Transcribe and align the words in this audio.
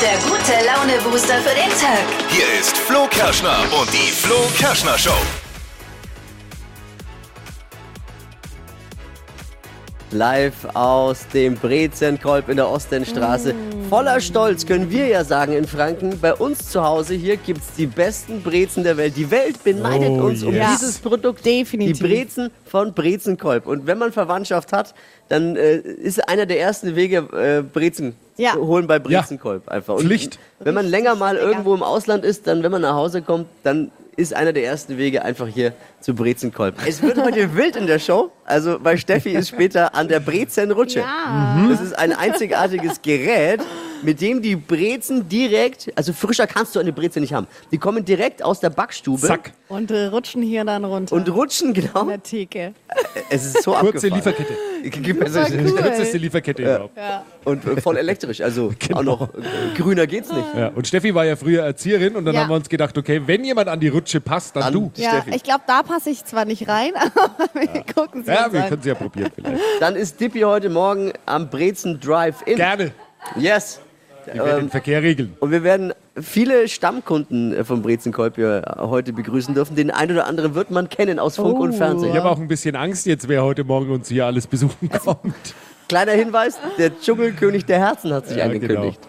der 0.00 0.16
gute 0.18 0.52
Laune-Booster 0.64 1.40
für 1.42 1.54
den 1.54 1.70
Tag. 1.70 2.04
Hier 2.28 2.46
ist 2.60 2.76
Flo 2.76 3.06
Kerschner 3.08 3.58
und 3.80 3.92
die 3.92 4.12
Flo 4.12 4.36
Kerschner 4.56 4.96
Show. 4.96 5.47
Live 10.12 10.66
aus 10.74 11.26
dem 11.34 11.54
Brezenkolb 11.54 12.48
in 12.48 12.56
der 12.56 12.70
Ostenstraße. 12.70 13.54
Voller 13.88 14.20
Stolz 14.20 14.66
können 14.66 14.90
wir 14.90 15.06
ja 15.06 15.24
sagen 15.24 15.52
in 15.52 15.66
Franken, 15.66 16.18
bei 16.20 16.34
uns 16.34 16.70
zu 16.70 16.82
Hause 16.82 17.14
hier 17.14 17.36
gibt 17.36 17.60
es 17.60 17.74
die 17.76 17.86
besten 17.86 18.42
Brezen 18.42 18.84
der 18.84 18.96
Welt. 18.96 19.16
Die 19.16 19.30
Welt 19.30 19.62
beneidet 19.64 20.10
Oh, 20.10 20.24
uns 20.26 20.42
um 20.42 20.54
yes. 20.54 20.78
dieses 20.78 20.98
Produkt. 20.98 21.44
Definitiv. 21.44 21.98
Die 21.98 22.04
Brezen 22.04 22.50
von 22.66 22.92
Brezenkolb. 22.94 23.66
Und 23.66 23.86
wenn 23.86 23.98
man 23.98 24.12
Verwandtschaft 24.12 24.72
hat, 24.72 24.94
dann 25.28 25.56
äh, 25.56 25.76
ist 25.76 26.26
einer 26.28 26.46
der 26.46 26.60
ersten 26.60 26.96
Wege 26.96 27.18
äh, 27.32 27.62
Brezen 27.62 28.14
Ja. 28.36 28.54
holen 28.56 28.86
bei 28.86 28.98
Brezenkolb 28.98 29.68
einfach. 29.68 29.94
Und 29.96 30.04
Pflicht. 30.06 30.38
Wenn 30.60 30.74
man 30.74 30.86
länger 30.86 31.14
mal 31.14 31.36
irgendwo 31.36 31.74
im 31.74 31.82
Ausland 31.82 32.24
ist, 32.24 32.46
dann, 32.46 32.62
wenn 32.62 32.70
man 32.70 32.82
nach 32.82 32.94
Hause 32.94 33.22
kommt, 33.22 33.46
dann 33.62 33.90
ist 34.18 34.34
einer 34.34 34.52
der 34.52 34.64
ersten 34.64 34.98
Wege 34.98 35.24
einfach 35.24 35.46
hier 35.46 35.72
zu 36.00 36.12
Brezenkolb. 36.12 36.74
Es 36.84 37.00
wird 37.02 37.22
heute 37.22 37.54
wild 37.56 37.76
in 37.76 37.86
der 37.86 38.00
Show. 38.00 38.32
Also 38.44 38.78
bei 38.80 38.96
Steffi 38.96 39.30
ist 39.30 39.48
später 39.48 39.94
an 39.94 40.08
der 40.08 40.18
Brezenrutsche. 40.18 40.98
Ja. 40.98 41.66
Das 41.70 41.80
ist 41.80 41.96
ein 41.96 42.12
einzigartiges 42.12 43.00
Gerät, 43.00 43.60
mit 44.02 44.20
dem 44.20 44.42
die 44.42 44.56
Brezen 44.56 45.28
direkt, 45.28 45.92
also 45.94 46.12
frischer 46.12 46.48
kannst 46.48 46.74
du 46.74 46.80
eine 46.80 46.92
Breze 46.92 47.20
nicht 47.20 47.32
haben. 47.32 47.46
Die 47.70 47.78
kommen 47.78 48.04
direkt 48.04 48.42
aus 48.42 48.58
der 48.58 48.70
Backstube 48.70 49.24
Zack. 49.24 49.52
Und 49.68 49.92
äh, 49.92 50.06
rutschen 50.06 50.42
hier 50.42 50.64
dann 50.64 50.84
runter. 50.84 51.14
und 51.14 51.32
rutschen 51.32 51.72
genau. 51.72 52.00
an 52.00 52.08
der 52.08 52.22
Theke. 52.22 52.74
Es 53.30 53.44
ist 53.44 53.62
so 53.62 53.72
Kurze 53.72 54.08
abgefahren. 54.08 54.14
Lieferkette. 54.14 54.54
Gib 54.82 55.18
mir 55.20 55.28
so- 55.30 55.40
Cool. 55.40 55.74
Kürzeste 55.76 56.18
Lieferkette 56.18 56.62
überhaupt. 56.62 56.98
Und 57.44 57.64
äh, 57.66 57.80
voll 57.80 57.96
elektrisch, 57.96 58.40
also 58.40 58.72
auch 58.92 59.02
noch 59.02 59.22
äh, 59.34 59.76
grüner 59.76 60.06
geht's 60.06 60.30
nicht. 60.32 60.44
Ja, 60.56 60.68
und 60.68 60.86
Steffi 60.86 61.14
war 61.14 61.24
ja 61.24 61.36
früher 61.36 61.64
Erzieherin 61.64 62.16
und 62.16 62.24
dann 62.24 62.34
Ja. 62.34 62.42
haben 62.42 62.48
wir 62.50 62.56
uns 62.56 62.68
gedacht, 62.68 62.96
okay, 62.98 63.22
wenn 63.26 63.44
jemand 63.44 63.68
an 63.68 63.80
die 63.80 63.88
Rutsche 63.88 64.20
passt, 64.20 64.54
dann 64.56 64.64
Dann 64.64 64.72
du. 64.72 64.92
Ja, 64.96 65.10
Steffi. 65.22 65.36
ich 65.36 65.42
glaube, 65.42 65.62
da 65.66 65.82
passe 65.82 66.10
ich 66.10 66.24
zwar 66.24 66.44
nicht 66.44 66.68
rein, 66.68 66.92
aber 67.14 67.48
wir 67.54 67.82
gucken 67.94 68.24
sie 68.24 68.30
Ja, 68.30 68.44
uns 68.44 68.52
wir 68.52 68.62
an. 68.62 68.68
können 68.68 68.80
es 68.80 68.86
ja 68.86 68.94
probieren 68.94 69.30
vielleicht. 69.34 69.60
Dann 69.80 69.96
ist 69.96 70.20
Dippy 70.20 70.40
heute 70.40 70.68
Morgen 70.68 71.12
am 71.26 71.48
Brezen 71.50 71.98
Drive-In. 72.00 72.56
Gerne. 72.56 72.92
Yes. 73.36 73.80
Wir 74.34 74.44
werden 74.44 74.64
den 74.66 74.70
Verkehr 74.70 75.02
regeln. 75.02 75.34
Und 75.40 75.50
wir 75.50 75.62
werden 75.62 75.92
viele 76.20 76.68
Stammkunden 76.68 77.52
äh, 77.54 77.64
vom 77.64 77.82
Brezenkolb 77.82 78.36
hier 78.36 78.62
äh, 78.66 78.80
heute 78.80 79.12
begrüßen 79.12 79.54
dürfen. 79.54 79.76
Den 79.76 79.90
einen 79.90 80.12
oder 80.12 80.26
anderen 80.26 80.54
wird 80.54 80.70
man 80.70 80.88
kennen 80.88 81.18
aus 81.18 81.36
Funk 81.36 81.58
und 81.58 81.70
Oh. 81.70 81.72
Fernsehen. 81.72 82.10
Ich 82.10 82.16
habe 82.18 82.30
auch 82.30 82.38
ein 82.38 82.48
bisschen 82.48 82.76
Angst 82.76 83.06
jetzt, 83.06 83.28
wer 83.28 83.42
heute 83.44 83.64
Morgen 83.64 83.90
uns 83.90 84.08
hier 84.08 84.26
alles 84.26 84.46
besuchen 84.46 84.88
kommt. 85.04 85.54
Kleiner 85.88 86.12
Hinweis, 86.12 86.58
der 86.78 86.98
Dschungelkönig 87.00 87.64
der 87.64 87.78
Herzen 87.78 88.12
hat 88.12 88.26
sich 88.28 88.36
Ja, 88.36 88.44
angekündigt. 88.44 89.00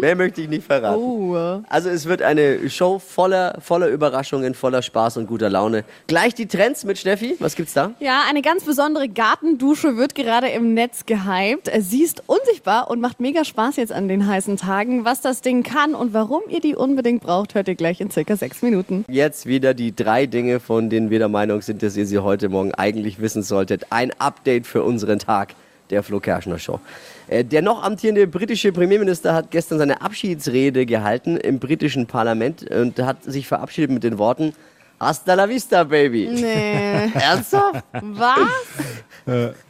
Mehr 0.00 0.16
möchte 0.16 0.42
ich 0.42 0.48
nicht 0.48 0.64
verraten. 0.64 1.00
Oh. 1.00 1.62
Also 1.68 1.88
es 1.88 2.06
wird 2.06 2.22
eine 2.22 2.68
Show 2.70 2.98
voller, 2.98 3.58
voller 3.60 3.88
Überraschungen, 3.88 4.54
voller 4.54 4.82
Spaß 4.82 5.16
und 5.16 5.26
guter 5.26 5.50
Laune. 5.50 5.84
Gleich 6.06 6.34
die 6.34 6.46
Trends 6.46 6.84
mit 6.84 6.98
Steffi. 6.98 7.36
Was 7.38 7.56
gibt's 7.56 7.74
da? 7.74 7.92
Ja, 8.00 8.22
eine 8.28 8.42
ganz 8.42 8.64
besondere 8.64 9.08
Gartendusche 9.08 9.96
wird 9.96 10.14
gerade 10.14 10.48
im 10.48 10.74
Netz 10.74 11.06
gehypt. 11.06 11.70
Sie 11.80 12.02
ist 12.02 12.22
unsichtbar 12.26 12.90
und 12.90 13.00
macht 13.00 13.20
mega 13.20 13.44
Spaß 13.44 13.76
jetzt 13.76 13.92
an 13.92 14.08
den 14.08 14.26
heißen 14.26 14.56
Tagen. 14.56 15.04
Was 15.04 15.20
das 15.20 15.40
Ding 15.40 15.62
kann 15.62 15.94
und 15.94 16.12
warum 16.12 16.42
ihr 16.48 16.60
die 16.60 16.74
unbedingt 16.74 17.22
braucht, 17.22 17.54
hört 17.54 17.68
ihr 17.68 17.74
gleich 17.74 18.00
in 18.00 18.10
circa 18.10 18.36
sechs 18.36 18.62
Minuten. 18.62 19.04
Jetzt 19.08 19.46
wieder 19.46 19.74
die 19.74 19.94
drei 19.94 20.26
Dinge, 20.26 20.60
von 20.60 20.90
denen 20.90 21.10
wir 21.10 21.18
der 21.18 21.28
Meinung 21.28 21.62
sind, 21.62 21.82
dass 21.82 21.96
ihr 21.96 22.06
sie 22.06 22.18
heute 22.18 22.48
Morgen 22.48 22.74
eigentlich 22.74 23.20
wissen 23.20 23.42
solltet. 23.42 23.86
Ein 23.90 24.12
Update 24.18 24.66
für 24.66 24.82
unseren 24.82 25.18
Tag 25.18 25.54
der 25.90 26.02
Flo 26.02 26.20
Kerschner 26.20 26.58
Show. 26.58 26.80
Äh, 27.28 27.44
Der 27.44 27.62
noch 27.62 27.82
amtierende 27.82 28.26
britische 28.26 28.72
Premierminister 28.72 29.34
hat 29.34 29.50
gestern 29.50 29.78
seine 29.78 30.00
Abschiedsrede 30.00 30.86
gehalten 30.86 31.36
im 31.36 31.58
britischen 31.58 32.06
Parlament 32.06 32.68
und 32.70 32.98
hat 33.00 33.24
sich 33.24 33.46
verabschiedet 33.46 33.90
mit 33.90 34.04
den 34.04 34.18
Worten 34.18 34.52
Hasta 34.98 35.34
la 35.34 35.46
vista, 35.46 35.84
Baby. 35.84 36.28
Nee. 36.32 37.10
Ernsthaft? 37.20 37.84
Was? 37.92 39.65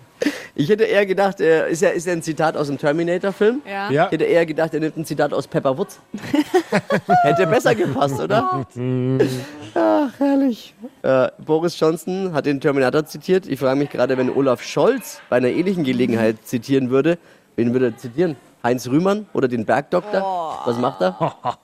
Ich 0.55 0.69
hätte 0.71 0.85
eher 0.85 1.05
gedacht, 1.05 1.41
er 1.41 1.67
ist 1.67 1.83
ja, 1.83 1.91
ist 1.91 2.07
ja 2.07 2.13
ein 2.15 2.23
Zitat 2.23 2.57
aus 2.57 2.69
dem 2.69 2.79
Terminator-Film. 2.79 3.61
Ja. 3.67 3.91
Ja, 3.91 4.07
Ich 4.07 4.13
hätte 4.13 4.25
eher 4.25 4.47
gedacht, 4.47 4.73
er 4.73 4.81
nimmt 4.81 4.97
ein 4.97 5.05
Zitat 5.05 5.35
aus 5.35 5.47
Pepper 5.47 5.77
Woods. 5.77 6.01
hätte 7.23 7.47
besser 7.47 7.75
gepasst, 7.75 8.19
oder? 8.19 8.67
Ach, 9.75 10.11
herrlich. 10.19 10.75
Äh, 11.03 11.29
Boris 11.45 11.79
Johnson 11.79 12.33
hat 12.33 12.47
den 12.47 12.61
Terminator 12.61 13.05
zitiert. 13.05 13.47
Ich 13.47 13.61
frage 13.61 13.79
mich 13.79 13.91
gerade, 13.91 14.17
wenn 14.17 14.31
Olaf 14.31 14.63
Scholz 14.63 15.21
bei 15.29 15.37
einer 15.37 15.49
ähnlichen 15.49 15.85
Gelegenheit 15.85 16.37
zitieren 16.45 16.89
würde, 16.91 17.19
wen 17.57 17.73
würde 17.73 17.87
er 17.89 17.97
zitieren? 17.97 18.37
Heinz 18.65 18.89
Rühmann 18.89 19.27
oder 19.35 19.49
den 19.49 19.65
Bergdoktor? 19.67 20.63
Was 20.65 20.79
macht 20.79 21.03
er? 21.03 21.17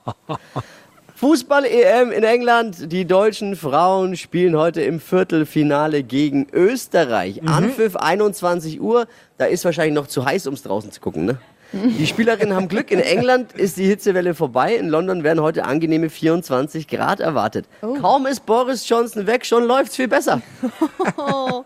Fußball-EM 1.23 2.11
in 2.11 2.25
England. 2.25 2.91
Die 2.91 3.05
deutschen 3.05 3.55
Frauen 3.55 4.17
spielen 4.17 4.57
heute 4.57 4.83
im 4.83 4.99
Viertelfinale 4.99 6.03
gegen 6.03 6.49
Österreich. 6.53 7.47
Anpfiff 7.47 7.95
21 7.95 8.81
Uhr. 8.81 9.07
Da 9.39 9.45
ist 9.45 9.65
wahrscheinlich 9.65 9.95
noch 9.95 10.09
zu 10.09 10.25
heiß, 10.25 10.49
um 10.49 10.55
es 10.55 10.65
draußen 10.65 10.91
zu 10.91 11.01
gucken. 11.01 11.25
Ne? 11.25 11.39
Die 11.73 12.09
Spielerinnen 12.09 12.57
haben 12.57 12.67
Glück. 12.67 12.91
In 12.91 12.99
England 12.99 13.53
ist 13.57 13.77
die 13.77 13.85
Hitzewelle 13.85 14.35
vorbei. 14.35 14.75
In 14.75 14.89
London 14.89 15.23
werden 15.23 15.41
heute 15.41 15.65
angenehme 15.65 16.11
24 16.11 16.89
Grad 16.89 17.21
erwartet. 17.21 17.67
Kaum 18.01 18.27
ist 18.27 18.45
Boris 18.45 18.89
Johnson 18.89 19.29
weg, 19.29 19.47
schon 19.47 19.63
läuft's 19.63 19.95
viel 19.95 20.09
besser. 20.09 20.43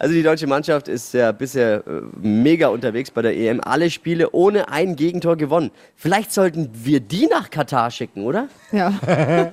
Also 0.00 0.14
die 0.14 0.22
deutsche 0.22 0.46
Mannschaft 0.46 0.88
ist 0.88 1.12
ja 1.12 1.30
bisher 1.30 1.86
äh, 1.86 2.00
mega 2.22 2.68
unterwegs 2.68 3.10
bei 3.10 3.20
der 3.20 3.36
EM. 3.36 3.60
Alle 3.62 3.90
Spiele 3.90 4.30
ohne 4.30 4.70
ein 4.70 4.96
Gegentor 4.96 5.36
gewonnen. 5.36 5.70
Vielleicht 5.94 6.32
sollten 6.32 6.70
wir 6.72 7.00
die 7.00 7.26
nach 7.26 7.50
Katar 7.50 7.90
schicken, 7.90 8.24
oder? 8.24 8.48
Ja. 8.72 8.94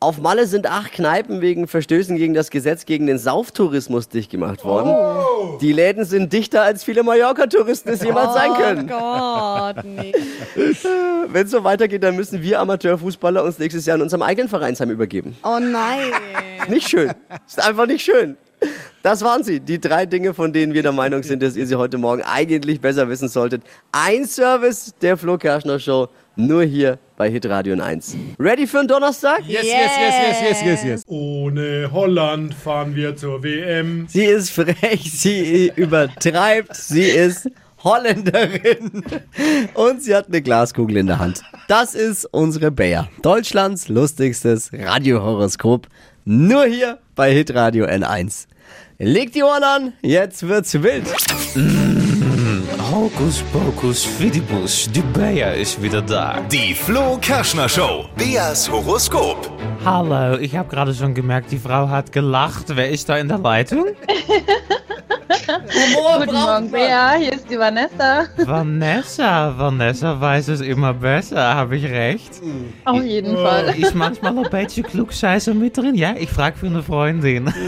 Auf 0.00 0.20
Malle 0.20 0.48
sind 0.48 0.66
acht 0.66 0.92
Kneipen 0.92 1.40
wegen 1.40 1.68
Verstößen 1.68 2.16
gegen 2.16 2.34
das 2.34 2.50
Gesetz 2.50 2.84
gegen 2.84 3.06
den 3.06 3.16
Sauftourismus 3.16 4.08
dicht 4.08 4.28
gemacht 4.28 4.64
worden. 4.64 4.92
Die 5.60 5.72
Läden 5.72 6.04
sind 6.04 6.32
dichter 6.32 6.62
als 6.62 6.82
viele 6.82 7.04
Mallorca-Touristen 7.04 7.90
es 7.90 8.02
jemals 8.02 8.34
sein 8.34 8.52
können. 8.54 8.90
Oh 8.92 8.98
Gott, 8.98 9.84
nee. 9.84 10.12
Wenn 11.28 11.44
es 11.44 11.52
so 11.52 11.62
weitergeht, 11.62 12.02
dann 12.02 12.16
müssen 12.16 12.42
wir 12.42 12.58
Amateurfußballer 12.58 13.44
uns 13.44 13.60
nächstes 13.60 13.86
Jahr 13.86 13.96
in 13.96 14.02
unserem 14.02 14.22
eigenen 14.22 14.48
Vereinsheim 14.48 14.90
übergeben. 14.90 15.36
Oh 15.44 15.60
nein. 15.60 16.10
Nicht 16.68 16.88
schön. 16.88 17.12
Ist 17.46 17.64
einfach 17.64 17.86
nicht 17.86 18.04
schön. 18.04 18.36
Das 19.02 19.22
waren 19.22 19.44
sie, 19.44 19.60
die 19.60 19.78
drei 19.78 20.06
Dinge, 20.06 20.32
von 20.32 20.52
denen 20.52 20.72
wir 20.72 20.82
der 20.82 20.92
Meinung 20.92 21.22
sind, 21.22 21.42
dass 21.42 21.56
ihr 21.56 21.66
sie 21.66 21.76
heute 21.76 21.98
Morgen 21.98 22.22
eigentlich 22.22 22.80
besser 22.80 23.06
wissen 23.10 23.28
solltet. 23.28 23.62
Ein 23.92 24.24
Service 24.24 24.94
der 25.02 25.18
Flo 25.18 25.36
Kerschner 25.36 25.78
Show, 25.78 26.08
nur 26.36 26.64
hier 26.64 26.98
bei 27.18 27.30
Hitradio 27.30 27.78
1. 27.78 28.16
Ready 28.38 28.66
für 28.66 28.78
einen 28.78 28.88
Donnerstag? 28.88 29.40
yes, 29.46 29.62
yes, 29.62 29.72
yes, 29.72 29.92
yes, 29.98 30.40
yes, 30.40 30.64
yes, 30.64 30.84
yes. 30.84 31.02
Ohne 31.06 31.90
Holland 31.92 32.54
fahren 32.54 32.96
wir 32.96 33.14
zur 33.14 33.42
WM. 33.42 34.06
Sie 34.08 34.24
ist 34.24 34.50
frech, 34.50 35.12
sie 35.12 35.70
übertreibt, 35.76 36.74
sie 36.74 37.02
ist 37.02 37.50
Holländerin 37.84 39.04
und 39.74 40.02
sie 40.02 40.14
hat 40.14 40.28
eine 40.28 40.40
Glaskugel 40.40 40.96
in 40.96 41.06
der 41.08 41.18
Hand. 41.18 41.42
Das 41.68 41.94
ist 41.94 42.24
unsere 42.32 42.70
Bayer, 42.70 43.08
Deutschlands 43.20 43.88
lustigstes 43.88 44.70
Radiohoroskop, 44.72 45.86
nur 46.24 46.64
hier 46.64 46.98
bei 47.14 47.30
Hitradio 47.32 47.84
N1. 47.84 48.46
Legt 49.06 49.34
die 49.34 49.42
Ohren 49.42 49.62
an, 49.62 49.92
jetzt 50.00 50.48
wird's 50.48 50.72
wild. 50.82 51.04
Hokus 52.90 53.42
pokus 53.52 54.02
fidibus, 54.02 54.88
die 54.90 55.02
Bea 55.02 55.50
ist 55.50 55.82
wieder 55.82 56.00
da. 56.00 56.40
Die 56.50 56.72
Flo 56.72 57.18
Kerschner 57.20 57.68
Show. 57.68 58.06
Beas 58.16 58.70
Horoskop. 58.70 59.50
Hallo, 59.84 60.38
ich 60.38 60.56
habe 60.56 60.70
gerade 60.70 60.94
schon 60.94 61.12
gemerkt, 61.12 61.52
die 61.52 61.58
Frau 61.58 61.86
hat 61.90 62.12
gelacht. 62.12 62.74
Wer 62.74 62.88
ist 62.88 63.06
da 63.10 63.18
in 63.18 63.28
der 63.28 63.36
Leitung? 63.36 63.88
Guten 66.18 66.34
Morgen, 66.34 66.70
Bea. 66.70 67.14
Hier 67.18 67.32
ist 67.32 67.48
die 67.50 67.58
Vanessa. 67.58 68.26
Vanessa. 68.36 69.54
Vanessa 69.56 70.20
weiß 70.20 70.48
es 70.48 70.60
immer 70.60 70.94
besser, 70.94 71.54
habe 71.54 71.76
ich 71.76 71.84
recht? 71.84 72.30
Auf 72.84 73.02
jeden 73.02 73.36
Fall. 73.36 73.74
Ist 73.78 73.94
manchmal 73.94 74.36
ein 74.36 74.50
bisschen 74.50 74.84
Klugscheißer 74.86 75.54
mit 75.54 75.76
drin? 75.76 75.94
Ja, 75.94 76.14
ich 76.18 76.30
frage 76.30 76.56
für 76.56 76.66
eine 76.66 76.82
Freundin. 76.82 77.52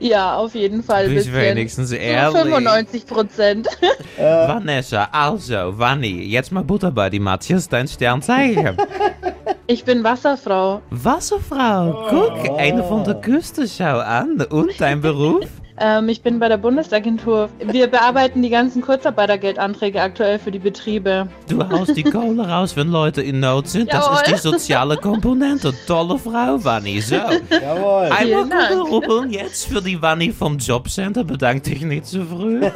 Ja, 0.00 0.36
auf 0.36 0.54
jeden 0.54 0.84
Fall. 0.84 1.04
ein 1.04 1.08
Du 1.08 1.14
bist 1.16 1.26
bisschen. 1.26 1.42
wenigstens 1.42 1.90
ehrlich. 1.90 2.40
95 2.40 3.04
Prozent. 3.06 3.68
Vanessa, 4.16 5.08
also, 5.10 5.76
Vanni, 5.76 6.22
jetzt 6.22 6.52
mal 6.52 6.62
Butter 6.62 6.92
bei 6.92 7.10
die 7.10 7.18
Matjes, 7.18 7.68
dein 7.68 7.88
Sternzeichen. 7.88 8.76
Ich 9.70 9.84
bin 9.84 10.02
Wasserfrau. 10.02 10.80
Wasserfrau, 10.88 12.06
guck, 12.08 12.58
eine 12.58 12.82
von 12.84 13.04
der 13.04 13.16
Küste, 13.16 13.68
schau 13.68 13.98
an. 13.98 14.40
Und 14.48 14.80
dein 14.80 15.02
Beruf? 15.02 15.44
Ähm, 15.80 16.08
ich 16.08 16.22
bin 16.22 16.40
bei 16.40 16.48
der 16.48 16.56
Bundesagentur. 16.56 17.50
Wir 17.64 17.86
bearbeiten 17.86 18.42
die 18.42 18.50
ganzen 18.50 18.82
Kurzarbeitergeldanträge 18.82 20.02
aktuell 20.02 20.40
für 20.40 20.50
die 20.50 20.58
Betriebe. 20.58 21.28
Du 21.48 21.62
haust 21.68 21.96
die 21.96 22.02
Kohle 22.02 22.48
raus, 22.48 22.74
wenn 22.74 22.90
Leute 22.90 23.22
in 23.22 23.38
Not 23.38 23.68
sind. 23.68 23.92
Das 23.92 24.04
Jawohl. 24.04 24.16
ist 24.16 24.26
die 24.26 24.48
soziale 24.48 24.96
Komponente. 24.96 25.72
Tolle 25.86 26.18
Frau, 26.18 26.64
Wanni. 26.64 27.00
So. 27.00 27.14
Jawohl. 27.14 28.10
Einmal. 28.10 28.70
Kugelrubbeln 28.70 29.30
jetzt 29.30 29.68
für 29.68 29.80
die 29.80 30.02
Wanni 30.02 30.32
vom 30.32 30.58
Jobcenter. 30.58 31.22
Bedank 31.22 31.62
dich 31.62 31.82
nicht 31.82 32.06
zu 32.06 32.24
früh. 32.24 32.60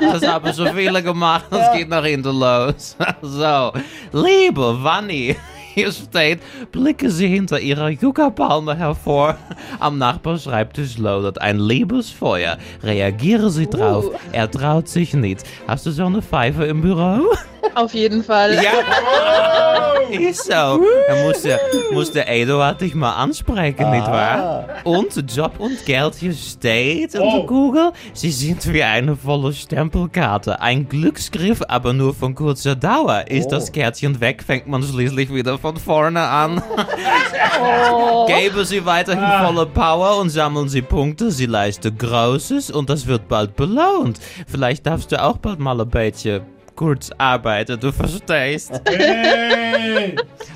Das 0.00 0.24
haben 0.24 0.52
so 0.52 0.66
viele 0.66 1.02
gemacht. 1.02 1.46
Das 1.50 1.72
geht 1.72 1.88
nach 1.88 2.04
hinten 2.04 2.38
los. 2.38 2.96
So, 3.20 3.72
liebe 4.12 4.80
Wanni. 4.80 5.34
Hier 5.78 5.92
steht, 5.92 6.40
blicken 6.72 7.08
Sie 7.08 7.28
hinter 7.28 7.60
Ihrer 7.60 7.90
Yucca-Palme 7.90 8.76
hervor. 8.76 9.36
Am 9.78 9.96
Nachbarschreibtisch 9.96 10.98
lodert 10.98 11.40
ein 11.40 11.60
Liebesfeuer. 11.60 12.58
Reagieren 12.82 13.48
Sie 13.50 13.68
drauf. 13.68 14.06
Er 14.32 14.50
traut 14.50 14.88
sich 14.88 15.14
nicht. 15.14 15.44
Hast 15.68 15.86
du 15.86 15.92
so 15.92 16.04
eine 16.06 16.20
Pfeife 16.20 16.64
im 16.64 16.80
Büro? 16.80 17.32
Auf 17.74 17.94
jeden 17.94 18.24
Fall. 18.24 18.54
Ja, 18.54 19.92
ist 20.10 20.44
so. 20.44 20.52
Da 20.52 21.24
muss 21.24 21.42
der, 21.42 21.60
muss 21.92 22.10
der 22.12 22.28
Eduard 22.28 22.80
dich 22.80 22.94
mal 22.94 23.12
ansprechen, 23.12 23.90
nicht 23.90 24.06
wahr? 24.06 24.66
Und 24.84 25.14
Job 25.34 25.52
und 25.58 25.84
Geld 25.84 26.14
hier 26.16 26.32
steht 26.32 27.14
unter 27.14 27.46
Google. 27.46 27.92
Sie 28.12 28.30
sind 28.30 28.72
wie 28.72 28.82
eine 28.82 29.16
volle 29.16 29.52
Stempelkarte. 29.52 30.60
Ein 30.60 30.88
Glücksgriff, 30.88 31.62
aber 31.68 31.92
nur 31.92 32.14
von 32.14 32.34
kurzer 32.34 32.74
Dauer. 32.74 33.24
Ist 33.28 33.48
das 33.48 33.70
Kärtchen 33.72 34.20
weg, 34.20 34.42
fängt 34.42 34.66
man 34.66 34.82
schließlich 34.82 35.32
wieder 35.32 35.58
von 35.58 35.76
vorne 35.76 36.20
an. 36.20 36.62
Geben 38.26 38.64
Sie 38.64 38.84
weiterhin 38.84 39.46
volle 39.46 39.66
Power 39.66 40.18
und 40.18 40.30
sammeln 40.30 40.68
Sie 40.68 40.82
Punkte. 40.82 41.30
Sie 41.30 41.46
leisten 41.46 41.96
Großes 41.96 42.70
und 42.70 42.90
das 42.90 43.06
wird 43.06 43.28
bald 43.28 43.56
belohnt. 43.56 44.18
Vielleicht 44.46 44.86
darfst 44.86 45.12
du 45.12 45.22
auch 45.22 45.38
bald 45.38 45.58
mal 45.58 45.80
ein 45.80 45.88
bisschen 45.88 46.42
kurz 46.78 47.10
arbeiten, 47.18 47.78
du 47.80 47.90
verstehst. 47.90 48.70
Hey! 48.86 50.14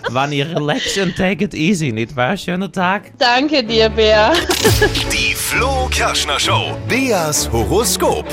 Wann 0.09 0.31
ihr 0.31 0.49
relax 0.49 0.97
and 0.97 1.17
take 1.17 1.45
it 1.45 1.53
easy, 1.53 1.91
nicht 1.91 2.15
wahr? 2.15 2.37
Schönen 2.37 2.71
Tag. 2.71 3.11
Danke 3.19 3.65
dir, 3.65 3.89
Bär. 3.89 4.33
Die 5.13 5.35
Flo 5.35 5.89
Kerschner 5.91 6.39
Show. 6.39 6.79
Beas 6.89 7.51
Horoskop. 7.51 8.25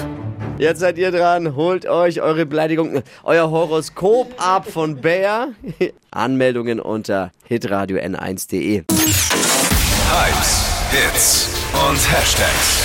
Jetzt 0.59 0.81
seid 0.81 0.99
ihr 0.99 1.11
dran, 1.11 1.55
holt 1.55 1.87
euch 1.87 2.21
eure 2.21 2.45
Beleidigung, 2.45 3.01
euer 3.23 3.49
Horoskop 3.49 4.35
ab 4.37 4.69
von 4.69 5.01
Bär. 5.01 5.49
Anmeldungen 6.11 6.79
unter 6.79 7.31
hitradio 7.47 7.97
n1.de. 7.97 8.83
Hypes, 10.11 10.83
Hits 10.91 11.49
und 11.89 12.11
Hashtags. 12.11 12.83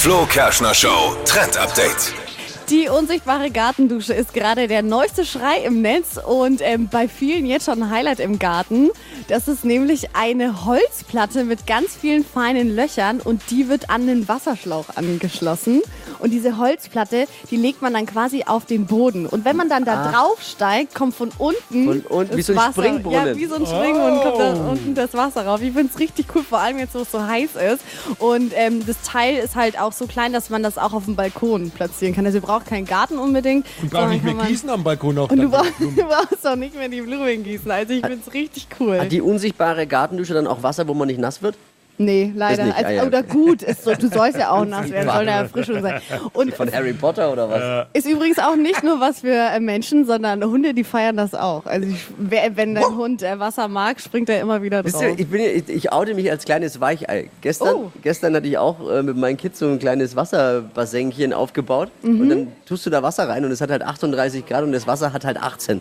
Flo 0.00 0.24
Kerschner 0.26 0.72
Show 0.72 1.14
Trend 1.26 1.58
Update. 1.58 2.25
Die 2.70 2.88
unsichtbare 2.88 3.52
Gartendusche 3.52 4.12
ist 4.12 4.34
gerade 4.34 4.66
der 4.66 4.82
neueste 4.82 5.24
Schrei 5.24 5.58
im 5.64 5.82
Netz 5.82 6.18
und 6.18 6.60
ähm, 6.64 6.88
bei 6.90 7.06
vielen 7.06 7.46
jetzt 7.46 7.66
schon 7.66 7.80
ein 7.80 7.90
Highlight 7.90 8.18
im 8.18 8.40
Garten. 8.40 8.90
Das 9.28 9.46
ist 9.46 9.64
nämlich 9.64 10.16
eine 10.16 10.64
Holzplatte 10.64 11.44
mit 11.44 11.68
ganz 11.68 11.94
vielen 11.94 12.24
feinen 12.24 12.74
Löchern 12.74 13.20
und 13.20 13.40
die 13.50 13.68
wird 13.68 13.88
an 13.88 14.08
den 14.08 14.26
Wasserschlauch 14.26 14.86
angeschlossen. 14.96 15.80
Und 16.18 16.30
diese 16.30 16.58
Holzplatte, 16.58 17.26
die 17.52 17.56
legt 17.56 17.82
man 17.82 17.92
dann 17.92 18.06
quasi 18.06 18.42
auf 18.44 18.64
den 18.64 18.86
Boden. 18.86 19.26
Und 19.26 19.44
wenn 19.44 19.54
man 19.54 19.68
dann 19.68 19.84
da 19.84 20.10
drauf 20.10 20.42
steigt, 20.42 20.92
kommt 20.92 21.14
von 21.14 21.30
unten 21.38 21.84
Von 21.84 22.00
unten, 22.00 22.30
das 22.30 22.36
wie 22.36 22.42
so 22.42 22.52
ein 22.52 22.58
Wasser. 22.58 22.82
Springbrunnen. 22.82 23.26
Ja, 23.28 23.36
wie 23.36 23.46
so 23.46 23.54
ein 23.54 23.66
Springbrunnen 23.66 24.20
kommt 24.22 24.40
da 24.40 24.52
unten 24.70 24.94
das 24.96 25.14
Wasser 25.14 25.46
rauf. 25.46 25.62
Ich 25.62 25.72
finde 25.72 25.90
es 25.92 26.00
richtig 26.00 26.26
cool, 26.34 26.42
vor 26.42 26.58
allem 26.58 26.78
jetzt, 26.78 26.96
wo 26.96 27.00
es 27.00 27.12
so 27.12 27.24
heiß 27.24 27.50
ist. 27.74 27.84
Und 28.18 28.52
ähm, 28.56 28.84
das 28.84 28.96
Teil 29.02 29.36
ist 29.36 29.54
halt 29.54 29.78
auch 29.78 29.92
so 29.92 30.06
klein, 30.06 30.32
dass 30.32 30.50
man 30.50 30.64
das 30.64 30.78
auch 30.78 30.94
auf 30.94 31.04
dem 31.04 31.14
Balkon 31.14 31.70
platzieren 31.70 32.14
kann. 32.14 32.26
Also 32.26 32.40
braucht 32.56 32.66
keinen 32.68 32.86
Garten 32.86 33.18
unbedingt. 33.18 33.66
Und 33.82 33.90
brauch 33.90 34.00
sondern 34.00 34.10
nicht 34.14 34.24
mehr 34.24 34.34
man- 34.34 34.48
gießen 34.48 34.70
am 34.70 34.82
Balkon 34.82 35.18
auch. 35.18 35.30
Und 35.30 35.38
du 35.40 35.48
brauchst, 35.50 35.72
du 35.78 35.90
brauchst 35.94 36.46
auch 36.46 36.56
nicht 36.56 36.74
mehr 36.74 36.88
die 36.88 37.02
Blumen 37.02 37.42
gießen. 37.44 37.70
Also 37.70 37.92
ich 37.92 38.00
finde 38.00 38.18
es 38.26 38.32
richtig 38.32 38.66
cool. 38.80 38.98
Hat 39.00 39.12
die 39.12 39.20
unsichtbare 39.20 39.86
Gartendusche 39.86 40.34
dann 40.34 40.46
auch 40.46 40.62
Wasser, 40.62 40.88
wo 40.88 40.94
man 40.94 41.08
nicht 41.08 41.20
nass 41.20 41.42
wird? 41.42 41.56
Nee, 41.98 42.32
leider. 42.34 42.64
nicht, 42.64 42.76
Also, 42.76 42.88
ah, 42.88 42.92
ja. 42.92 43.04
Oder 43.04 43.22
gut, 43.22 43.62
ist 43.62 43.84
so, 43.84 43.94
du 43.94 44.08
sollst 44.08 44.38
ja 44.38 44.50
auch 44.50 44.64
nass 44.66 44.90
werden, 44.90 45.08
soll 45.08 45.18
eine 45.20 45.30
Erfrischung 45.30 45.82
sein. 45.82 46.00
Und 46.32 46.54
Von 46.54 46.72
Harry 46.72 46.92
Potter 46.92 47.32
oder 47.32 47.48
was? 47.50 47.86
ist 47.92 48.06
übrigens 48.08 48.38
auch 48.38 48.56
nicht 48.56 48.82
nur 48.82 49.00
was 49.00 49.20
für 49.20 49.32
äh, 49.34 49.60
Menschen, 49.60 50.04
sondern 50.06 50.42
Hunde, 50.44 50.74
die 50.74 50.84
feiern 50.84 51.16
das 51.16 51.34
auch. 51.34 51.66
Also 51.66 51.88
ich, 51.88 52.06
wenn 52.18 52.74
dein 52.74 52.96
Hund 52.96 53.22
äh, 53.22 53.38
Wasser 53.38 53.68
mag, 53.68 54.00
springt 54.00 54.28
er 54.28 54.40
immer 54.40 54.62
wieder 54.62 54.82
drauf. 54.82 55.02
ihr, 55.02 55.18
ich, 55.18 55.26
bin, 55.28 55.40
ich, 55.40 55.68
ich 55.68 55.92
oute 55.92 56.14
mich 56.14 56.30
als 56.30 56.44
kleines 56.44 56.80
Weichei. 56.80 57.30
Gestern, 57.40 57.74
Oh. 57.76 57.92
gestern 58.02 58.34
hatte 58.36 58.46
ich 58.46 58.58
auch 58.58 58.90
äh, 58.90 59.02
mit 59.02 59.16
meinen 59.16 59.36
Kids 59.36 59.58
so 59.58 59.66
ein 59.68 59.78
kleines 59.78 60.14
Wasserbassenchen 60.16 61.32
aufgebaut. 61.32 61.90
Mhm. 62.02 62.20
Und 62.20 62.28
dann 62.28 62.48
tust 62.66 62.86
du 62.86 62.90
da 62.90 63.02
Wasser 63.02 63.28
rein 63.28 63.44
und 63.44 63.50
es 63.50 63.60
hat 63.60 63.70
halt 63.70 63.82
38 63.82 64.46
Grad 64.46 64.62
und 64.64 64.72
das 64.72 64.86
Wasser 64.86 65.12
hat 65.12 65.24
halt 65.24 65.40
18. 65.42 65.80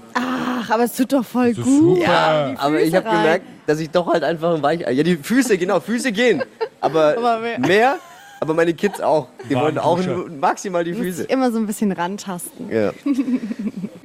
Ach, 0.65 0.69
aber 0.71 0.83
es 0.83 0.94
tut 0.94 1.13
doch 1.13 1.25
voll 1.25 1.53
gut. 1.53 1.65
super. 1.65 2.01
Ja, 2.01 2.50
die 2.51 2.57
aber 2.57 2.81
ich 2.81 2.95
habe 2.95 3.07
rein. 3.07 3.17
gemerkt, 3.17 3.45
dass 3.67 3.79
ich 3.79 3.89
doch 3.89 4.07
halt 4.07 4.23
einfach 4.23 4.56
ein 4.56 4.62
Weichei. 4.63 4.91
Ja, 4.91 5.03
die 5.03 5.17
Füße, 5.17 5.57
genau, 5.57 5.79
Füße 5.79 6.12
gehen. 6.12 6.44
Aber, 6.81 7.15
Aber 7.17 7.39
mehr- 7.39 7.59
mehr. 7.59 7.95
aber 8.39 8.53
meine 8.53 8.73
Kids 8.73 9.00
auch. 9.01 9.27
Die 9.50 9.56
wollen 9.56 9.77
auch 9.77 10.00
maximal 10.39 10.83
die 10.83 10.94
Füße. 10.94 11.23
Immer 11.25 11.51
so 11.51 11.57
ein 11.59 11.65
bisschen 11.67 11.91
rantasten. 11.91 12.69
Ja. 12.69 12.91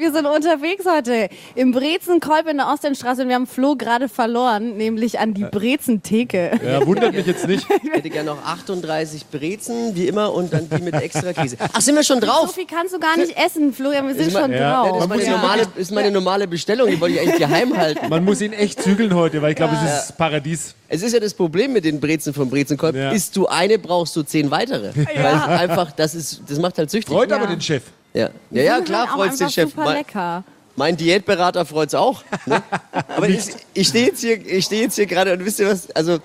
Wir 0.00 0.12
sind 0.14 0.24
unterwegs 0.24 0.86
heute 0.86 1.28
im 1.54 1.72
Brezenkolb 1.72 2.48
in 2.48 2.56
der 2.56 2.68
Ostendstraße 2.68 3.20
und 3.20 3.28
wir 3.28 3.34
haben 3.34 3.46
Flo 3.46 3.76
gerade 3.76 4.08
verloren, 4.08 4.78
nämlich 4.78 5.18
an 5.18 5.34
die 5.34 5.44
Brezentheke. 5.44 6.58
Ja, 6.66 6.86
wundert 6.86 7.12
mich 7.12 7.26
jetzt 7.26 7.46
nicht. 7.46 7.66
Ich 7.82 7.90
hätte 7.92 8.08
gerne 8.08 8.30
noch 8.30 8.42
38 8.42 9.26
Brezen, 9.26 9.94
wie 9.94 10.08
immer, 10.08 10.32
und 10.32 10.54
dann 10.54 10.70
die 10.70 10.82
mit 10.82 10.94
extra 10.94 11.34
Käse. 11.34 11.58
Ach, 11.60 11.82
sind 11.82 11.96
wir 11.96 12.02
schon 12.02 12.18
So 12.22 12.26
drauf? 12.26 12.54
viel 12.54 12.64
kannst 12.64 12.94
du 12.94 12.98
gar 12.98 13.14
nicht 13.18 13.36
essen, 13.36 13.74
Florian, 13.74 14.06
wir 14.06 14.14
sind 14.14 14.28
Ist 14.28 14.32
ma- 14.32 14.40
schon 14.40 14.52
Ja, 14.52 14.58
Ja, 14.58 14.82
das 14.84 14.90
drauf. 14.90 15.02
ist 15.02 15.08
meine, 15.10 15.22
ja- 15.24 15.30
normale, 15.32 15.62
ist 15.76 15.92
meine 15.92 16.10
normale 16.10 16.48
Bestellung, 16.48 16.88
die 16.88 16.98
wollte 16.98 17.16
ich 17.16 17.20
eigentlich 17.20 17.36
geheim 17.38 17.76
halten. 17.76 18.08
Man 18.08 18.24
muss 18.24 18.40
ihn 18.40 18.54
echt 18.54 18.82
zügeln 18.82 19.14
heute, 19.14 19.42
weil 19.42 19.50
ich 19.50 19.56
glaube, 19.56 19.76
es 19.84 20.04
ist 20.08 20.16
Paradies. 20.16 20.74
Es 20.88 21.02
ist 21.02 21.12
ja 21.12 21.20
das 21.20 21.34
Problem 21.34 21.74
mit 21.74 21.84
den 21.84 22.00
Brezen 22.00 22.32
vom 22.32 22.48
Brezenkolb. 22.48 22.96
Ja. 22.96 23.10
Isst 23.10 23.36
du 23.36 23.46
eine, 23.48 23.78
brauchst 23.78 24.16
du 24.16 24.22
zehn 24.22 24.50
weitere. 24.50 24.92
Weil 24.96 25.26
einfach, 25.58 25.92
das, 25.92 26.14
ist, 26.14 26.40
das 26.48 26.58
macht 26.58 26.78
halt 26.78 26.90
süchtig. 26.90 27.12
Freut 27.14 27.28
Ja. 27.30 27.36
aber 27.36 27.46
den 27.48 27.60
Chef. 27.60 27.82
Ja, 28.14 28.30
ja, 28.50 28.62
ja 28.62 28.80
klar 28.80 29.08
den 29.38 29.44
einfach 29.44 29.54
Chef. 29.54 29.70
Super 29.70 29.84
Mein, 29.84 29.96
lecker. 29.96 30.44
mein 30.76 30.96
Diätberater 30.96 31.64
freut's 31.64 31.94
auch. 31.94 32.24
Ne? 32.46 32.62
Aber 33.16 33.28
ich, 33.28 33.44
ich 33.74 33.88
stehe 33.88 34.06
jetzt 34.06 34.20
hier, 34.20 34.44
ich 34.44 34.64
stehe 34.64 34.82
jetzt 34.82 34.96
hier 34.96 35.06
gerade 35.06 35.32
und 35.32 35.44
wisst 35.44 35.60
ihr 35.60 35.68
was? 35.68 35.90
Also 35.92 36.18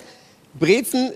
Brezen 0.60 1.14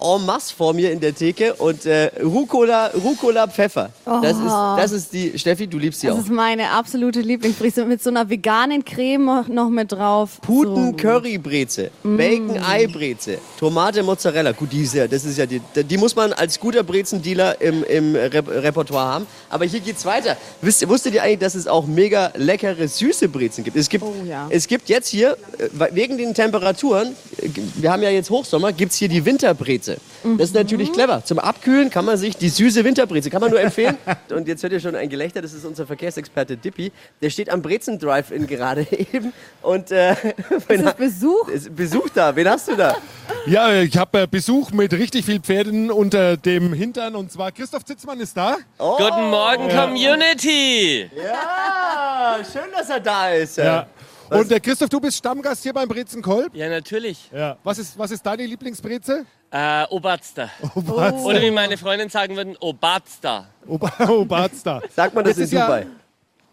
en 0.00 0.24
masse 0.26 0.54
vor 0.54 0.72
mir 0.74 0.92
in 0.92 1.00
der 1.00 1.14
Theke 1.14 1.54
und 1.54 1.84
äh, 1.86 2.10
Rucola, 2.22 2.88
Rucola 2.88 3.46
Pfeffer. 3.48 3.90
Das 4.04 4.36
ist, 4.36 4.44
das 4.76 4.92
ist 4.92 5.12
die 5.12 5.38
Steffi, 5.38 5.66
du 5.66 5.78
liebst 5.78 6.00
sie 6.00 6.06
Das 6.08 6.16
auch. 6.16 6.20
ist 6.20 6.30
meine 6.30 6.70
absolute 6.70 7.20
Lieblingsbreze 7.20 7.84
mit 7.84 8.02
so 8.02 8.10
einer 8.10 8.28
veganen 8.28 8.84
Creme 8.84 9.44
noch- 9.48 9.68
mit 9.70 9.92
drauf. 9.92 10.40
Puten 10.42 10.74
So. 10.74 10.92
Mm. 10.92 10.96
Curry 10.96 11.38
Breze, 11.38 11.90
Bacon 12.02 12.58
Ei 12.62 12.86
Breze, 12.86 13.38
Tomate 13.58 14.02
Mozzarella. 14.02 14.52
Gut, 14.52 14.72
die 14.72 14.82
ist 14.82 14.94
ja, 14.94 15.06
das 15.06 15.24
ist 15.24 15.38
ja 15.38 15.46
die, 15.46 15.60
die 15.74 15.96
muss 15.98 16.14
man 16.16 16.32
als 16.32 16.58
guter 16.58 16.82
Brezendealer 16.82 17.60
im, 17.60 17.82
im 17.84 18.14
Rep 18.14 18.48
Repertoire 18.48 19.06
haben. 19.14 19.26
Aber 19.50 19.64
hier 19.64 19.80
geht's 19.80 20.04
weiter. 20.04 20.36
Wisst, 20.62 20.88
wusstet 20.88 21.14
ihr 21.14 21.22
eigentlich, 21.22 21.38
dass 21.40 21.54
es 21.54 21.66
auch 21.66 21.86
mega 21.86 22.32
leckere 22.36 22.86
süße 22.88 23.28
Brezen 23.28 23.64
gibt? 23.64 23.76
Es 23.76 23.88
gibt, 23.88 24.04
Oh, 24.04 24.14
ja. 24.26 24.46
es 24.50 24.66
gibt 24.66 24.88
jetzt 24.88 25.08
hier 25.08 25.36
äh, 25.58 25.68
wegen 25.92 26.18
den 26.18 26.34
Temperaturen, 26.34 27.14
äh, 27.42 27.48
wir 27.76 27.90
haben 27.92 28.02
ja 28.02 28.10
jetzt 28.10 28.30
Hochsommer, 28.30 28.72
gibt's 28.72 28.96
hier 28.96 29.08
die 29.08 29.24
Winterbreze. 29.24 29.87
Das 29.94 30.48
ist 30.48 30.54
Mhm. 30.54 30.60
natürlich 30.60 30.92
clever. 30.92 31.24
Zum 31.24 31.38
Abkühlen 31.38 31.90
kann 31.90 32.04
man 32.04 32.16
sich 32.16 32.36
die 32.36 32.48
süße 32.48 32.84
Winterbreze, 32.84 33.30
kann 33.30 33.40
man 33.40 33.50
nur 33.50 33.60
empfehlen. 33.60 33.96
Und 34.30 34.48
jetzt 34.48 34.62
hört 34.62 34.72
ihr 34.72 34.80
schon 34.80 34.94
ein 34.96 35.08
Gelächter, 35.08 35.40
das 35.42 35.52
ist 35.52 35.64
unser 35.64 35.86
Verkehrsexperte 35.86 36.56
Dippi. 36.56 36.92
Der 37.22 37.30
steht 37.30 37.50
am 37.50 37.62
Brezen 37.62 37.98
Drive-In 37.98 38.46
gerade 38.46 38.82
eben 39.12 39.32
und 39.62 39.90
äh, 39.90 40.12
Ist 40.12 40.84
das 40.84 40.94
Besuch? 40.94 41.48
ist 41.48 41.74
Besuch 41.74 42.08
da. 42.14 42.34
Wen 42.34 42.48
hast 42.48 42.68
du 42.68 42.76
da? 42.76 42.96
Ja, 43.46 43.72
ich 43.80 43.96
habe 43.96 44.22
äh, 44.22 44.26
Besuch 44.26 44.72
mit 44.72 44.92
richtig 44.92 45.24
viel 45.24 45.40
Pferden 45.40 45.90
unter 45.90 46.36
dem 46.36 46.72
Hintern 46.72 47.14
und 47.14 47.30
zwar 47.32 47.50
Christoph 47.52 47.84
Zitzmann 47.84 48.20
ist 48.20 48.36
da. 48.36 48.56
Guten 48.78 49.30
Morgen, 49.30 49.68
Community! 49.68 51.10
Ja, 51.16 52.38
schön, 52.44 52.70
dass 52.76 52.90
er 52.90 53.00
da 53.00 53.30
ist. 53.30 53.56
Ja. 53.58 53.86
Und 54.30 54.50
der 54.50 54.60
Christoph, 54.60 54.90
du 54.90 55.00
bist 55.00 55.16
Stammgast 55.18 55.62
hier 55.62 55.72
beim 55.72 55.88
Brezenkolb. 55.88 56.54
Ja, 56.54 56.68
natürlich. 56.68 57.30
Ja. 57.34 57.56
Was 57.64 57.78
ist, 57.78 57.98
was 57.98 58.10
ist 58.10 58.24
deine 58.26 58.44
Lieblingsbreze? 58.44 59.24
Äh, 59.50 59.84
Obatster. 59.90 60.50
Obatster. 60.74 61.24
Oder 61.24 61.40
wie 61.40 61.50
meine 61.50 61.76
Freundin 61.78 62.08
sagen 62.10 62.36
würden, 62.36 62.56
Obatster. 62.60 63.46
Oba 63.66 63.92
Obatster. 64.08 64.82
Sagt 64.94 65.14
man 65.14 65.24
das 65.24 65.32
Jetzt 65.32 65.38
in 65.38 65.44
ist 65.44 65.52
ja- 65.52 65.66
Dubai? 65.66 65.86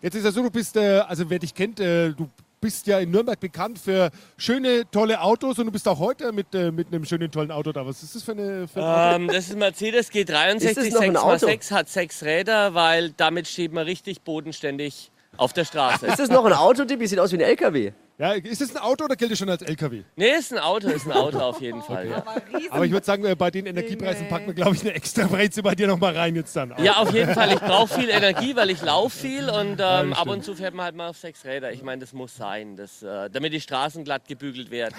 Jetzt 0.01 0.15
ist 0.15 0.23
ja 0.23 0.31
so, 0.31 0.43
du 0.43 0.51
bist, 0.51 0.75
äh, 0.77 0.99
also 0.99 1.29
wer 1.29 1.39
dich 1.39 1.53
kennt, 1.53 1.79
äh, 1.79 2.11
du 2.11 2.29
bist 2.61 2.85
ja 2.87 2.99
in 2.99 3.11
Nürnberg 3.11 3.39
bekannt 3.39 3.79
für 3.79 4.11
schöne, 4.37 4.83
tolle 4.91 5.19
Autos 5.21 5.57
und 5.59 5.65
du 5.65 5.71
bist 5.71 5.87
auch 5.87 5.99
heute 5.99 6.31
mit, 6.31 6.53
äh, 6.55 6.71
mit 6.71 6.87
einem 6.87 7.05
schönen, 7.05 7.29
tollen 7.31 7.51
Auto 7.51 7.71
da. 7.71 7.85
Was 7.85 8.01
ist 8.03 8.15
das 8.15 8.23
für, 8.23 8.31
eine, 8.33 8.67
für 8.67 8.79
ein 8.83 8.85
Auto? 9.13 9.15
Ähm, 9.23 9.27
das 9.27 9.37
ist 9.47 9.53
ein 9.53 9.59
Mercedes 9.59 10.11
G63 10.11 10.61
Ist 10.63 10.77
das 10.77 10.89
noch 10.91 11.01
ein 11.01 11.17
Auto? 11.17 11.47
6x6, 11.47 11.71
hat 11.71 11.89
sechs 11.89 12.23
Räder, 12.23 12.73
weil 12.75 13.11
damit 13.11 13.47
steht 13.47 13.73
man 13.73 13.83
richtig 13.85 14.21
bodenständig 14.21 15.11
auf 15.37 15.53
der 15.53 15.65
Straße. 15.65 16.05
Ist 16.07 16.19
das 16.19 16.29
noch 16.29 16.45
ein 16.45 16.53
Auto, 16.53 16.85
Dippi? 16.85 17.07
Sieht 17.07 17.19
aus 17.19 17.31
wie 17.31 17.35
ein 17.37 17.41
LKW. 17.41 17.91
Ja, 18.17 18.31
ist 18.31 18.61
es 18.61 18.73
ein 18.73 18.81
Auto 18.81 19.03
oder 19.03 19.17
gilt 19.17 19.31
es 19.31 19.39
schon 19.39 19.49
als 19.49 19.61
LKW? 19.61 20.03
Nee, 20.15 20.29
ist 20.39 20.53
ein 20.53 20.59
Auto, 20.59 20.87
ist 20.87 21.05
ein 21.05 21.11
Auto 21.11 21.37
auf 21.39 21.59
jeden 21.59 21.81
Fall. 21.83 22.07
Ja. 22.07 22.23
Aber 22.69 22.85
ich 22.85 22.91
würde 22.91 23.05
sagen, 23.05 23.25
äh, 23.25 23.35
bei 23.35 23.51
den 23.51 23.65
Energiepreisen 23.65 24.29
packen 24.29 24.47
wir, 24.47 24.53
glaube 24.53 24.73
ich, 24.73 24.81
eine 24.83 24.93
extra 24.93 25.27
Breze 25.27 25.61
bei 25.61 25.75
dir 25.75 25.87
nochmal 25.87 26.15
rein 26.15 26.33
jetzt 26.35 26.55
dann. 26.55 26.73
ja, 26.81 26.95
auf 26.97 27.13
jeden 27.13 27.33
Fall. 27.33 27.51
Ich 27.51 27.59
brauche 27.59 27.93
viel 27.93 28.09
Energie, 28.09 28.55
weil 28.55 28.69
ich 28.69 28.81
laufe 28.81 29.17
viel 29.17 29.49
und 29.49 29.81
ähm, 29.81 30.13
ab 30.13 30.27
und 30.29 30.45
zu 30.45 30.55
fährt 30.55 30.73
man 30.73 30.85
halt 30.85 30.95
mal 30.95 31.09
auf 31.09 31.17
sechs 31.17 31.43
Räder. 31.43 31.73
Ich 31.73 31.83
meine, 31.83 31.99
das 31.99 32.13
muss 32.13 32.37
sein, 32.37 32.77
das, 32.77 33.03
äh, 33.03 33.29
damit 33.29 33.51
die 33.51 33.59
Straßen 33.59 34.05
glatt 34.05 34.27
gebügelt 34.29 34.71
werden, 34.71 34.95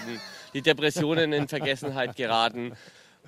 die 0.53 0.61
Depressionen 0.61 1.33
in 1.33 1.47
Vergessenheit 1.47 2.15
geraten 2.15 2.73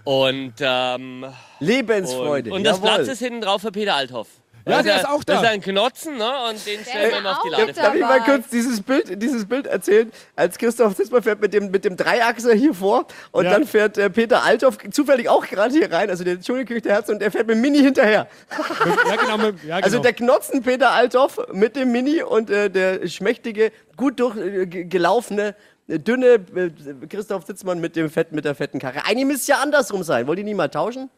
und, 0.03 0.53
ähm, 0.59 1.25
Lebensfreude. 1.59 2.51
und, 2.51 2.57
und 2.57 2.63
das. 2.63 2.79
Platz 2.79 3.07
ist 3.07 3.19
hinten 3.19 3.41
drauf 3.41 3.61
für 3.61 3.71
Peter 3.71 3.95
Althoff. 3.95 4.27
Ja, 4.65 4.77
Das 4.77 4.83
der 4.83 4.95
ist 4.97 5.07
auch 5.07 5.23
da. 5.23 5.33
Das 5.33 5.43
ist 5.43 5.49
ein 5.49 5.61
Knotzen, 5.61 6.17
ne? 6.17 6.31
Und 6.49 6.65
den 6.65 6.79
stellen 6.85 7.11
wir 7.11 7.21
mal 7.21 7.31
auf 7.33 7.39
die 7.43 7.53
auch 7.55 7.71
Darf 7.83 7.95
ich 7.95 8.01
mal 8.01 8.19
kurz 8.21 8.49
dieses 8.49 8.81
Bild, 8.81 9.21
dieses 9.21 9.45
Bild 9.45 9.67
erzählen? 9.67 10.11
Als 10.35 10.57
Christoph 10.57 10.95
Zitzmann 10.95 11.23
fährt 11.23 11.41
mit 11.41 11.53
dem, 11.53 11.71
mit 11.71 11.85
dem 11.85 11.95
Dreiachser 11.97 12.53
hier 12.53 12.73
vor 12.73 13.05
und 13.31 13.45
Ja. 13.45 13.51
dann 13.51 13.65
fährt 13.65 13.97
äh, 13.97 14.09
Peter 14.09 14.43
Althoff 14.43 14.77
zufällig 14.91 15.29
auch 15.29 15.45
gerade 15.47 15.73
hier 15.73 15.91
rein, 15.91 16.09
also 16.09 16.23
der 16.23 16.33
Entschuldigung, 16.33 16.81
der 16.81 16.93
Herz, 16.93 17.09
und 17.09 17.19
der 17.19 17.31
fährt 17.31 17.47
mit 17.47 17.55
dem 17.55 17.61
Mini 17.61 17.79
hinterher. 17.79 18.27
Ja, 19.09 19.15
genau. 19.15 19.37
mit- 19.37 19.63
Ja, 19.63 19.75
genau. 19.77 19.85
Also 19.85 19.99
der 19.99 20.13
Knotzen 20.13 20.61
Peter 20.61 20.91
Althoff 20.91 21.39
mit 21.53 21.75
dem 21.75 21.91
Mini 21.91 22.21
und 22.21 22.49
äh, 22.49 22.69
der 22.69 23.07
schmächtige, 23.07 23.71
gut 23.97 24.19
durchgelaufene, 24.19 25.55
dünne 25.87 26.27
äh, 26.55 26.69
Christoph 27.09 27.45
Zitzmann 27.45 27.79
mit 27.79 27.95
dem 27.95 28.09
Fett, 28.09 28.31
mit 28.31 28.45
der 28.45 28.55
fetten 28.55 28.79
Karre. 28.79 29.05
Eigentlich 29.05 29.25
müsste 29.25 29.41
es 29.41 29.47
ja 29.47 29.57
andersrum 29.57 30.03
sein. 30.03 30.27
Wollt 30.27 30.37
ihr 30.39 30.45
nie 30.45 30.53
mal 30.53 30.67
tauschen? 30.69 31.09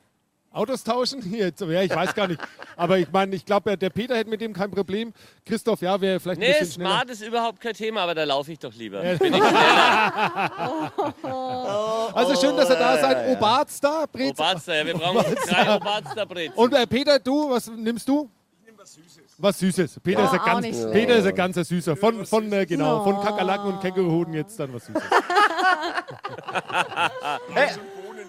Autos 0.54 0.84
tauschen? 0.84 1.22
Hier, 1.22 1.46
jetzt- 1.46 1.62
ja, 1.62 1.82
ich 1.82 1.96
weiß 1.96 2.14
gar 2.14 2.28
nicht. 2.28 2.42
Aber 2.76 2.98
ich 2.98 3.10
meine, 3.12 3.36
ich 3.36 3.46
glaube, 3.46 3.78
der 3.78 3.90
Peter 3.90 4.16
hätte 4.18 4.30
mit 4.30 4.42
dem 4.42 4.52
kein 4.54 4.70
Problem. 4.70 5.14
Christoph, 5.46 5.82
ja, 5.82 6.00
wäre 6.02 6.20
vielleicht 6.20 6.42
ein 6.42 6.48
Nee, 6.48 6.54
bisschen 6.60 6.74
schneller. 6.74 6.90
Smart 6.92 7.10
ist 7.10 7.22
überhaupt 7.24 7.62
kein 7.62 7.74
Thema, 7.74 8.02
aber 8.02 8.14
da 8.16 8.24
laufe 8.26 8.52
ich 8.52 8.60
doch 8.60 8.74
lieber. 8.74 9.02
Bin 9.02 9.34
ich 9.34 9.44
schneller. 9.44 10.92
Also 12.14 12.36
schön, 12.36 12.56
dass 12.58 12.70
ihr 12.70 12.76
da 12.76 12.98
seid. 12.98 13.30
Obarster, 13.38 14.06
Brez. 14.12 14.32
Oberster, 14.32 14.76
ja, 14.76 14.86
wir 14.86 14.94
brauchen 14.96 15.36
drei 15.48 15.76
Oberster 15.76 16.26
Brezel. 16.26 16.54
Und 16.56 16.74
äh, 16.74 16.86
Peter, 16.86 17.20
du, 17.20 17.50
was 17.50 17.68
nimmst 17.68 18.08
du? 18.10 18.30
Ich 18.60 18.66
nehme 18.66 18.78
was 18.78 18.94
Süßes. 18.94 19.22
Was 19.38 19.60
Süßes. 19.60 20.00
Peter, 20.04 20.20
Ja, 20.20 20.26
ist, 20.26 20.34
ein 20.34 20.46
ganz, 20.46 20.66
schlecht. 20.68 20.92
Peter 20.92 21.16
ist 21.16 21.26
ein 21.26 21.36
ganzer 21.36 21.64
Süßer. 21.64 21.96
Von, 21.96 22.26
von 22.26 22.52
äh, 22.52 22.66
genau, 22.66 23.04
von 23.04 23.22
Kakerlaken 23.22 23.74
und 23.74 23.80
Känguruden 23.82 24.34
jetzt 24.34 24.60
dann 24.60 24.74
was 24.74 24.86
Süßes. 24.86 25.02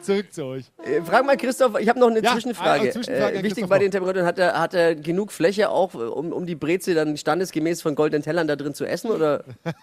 Zurück 0.03 0.33
zu 0.33 0.45
euch. 0.45 0.65
Äh, 0.85 1.01
Frag 1.03 1.25
mal 1.25 1.37
Christoph, 1.37 1.79
ich 1.79 1.89
habe 1.89 1.99
noch 2.01 2.09
eine 2.09 2.23
Ja, 2.23 2.33
Zwischenfrage. 2.33 2.83
eine 2.83 2.91
Zwischenfrage 2.91 3.39
äh, 3.39 3.43
wichtig 3.43 3.67
bei 3.69 3.79
den 3.79 3.91
Temperaturen, 3.91 4.27
hat 4.27 4.39
er, 4.39 4.59
hat 4.61 4.75
er 4.75 4.95
genug 4.95 5.33
Fläche 5.33 5.71
auch, 5.71 5.95
äh, 5.95 5.99
um, 5.99 6.33
um 6.33 6.45
die 6.47 6.55
Breze 6.57 6.95
dann 6.95 7.17
standesgemäß 7.17 7.83
von 7.83 7.95
goldenen 7.95 8.23
Tellern 8.23 8.47
da 8.49 8.57
drin 8.57 8.75
zu 8.75 8.85
essen? 8.85 9.11
Oder? 9.11 9.45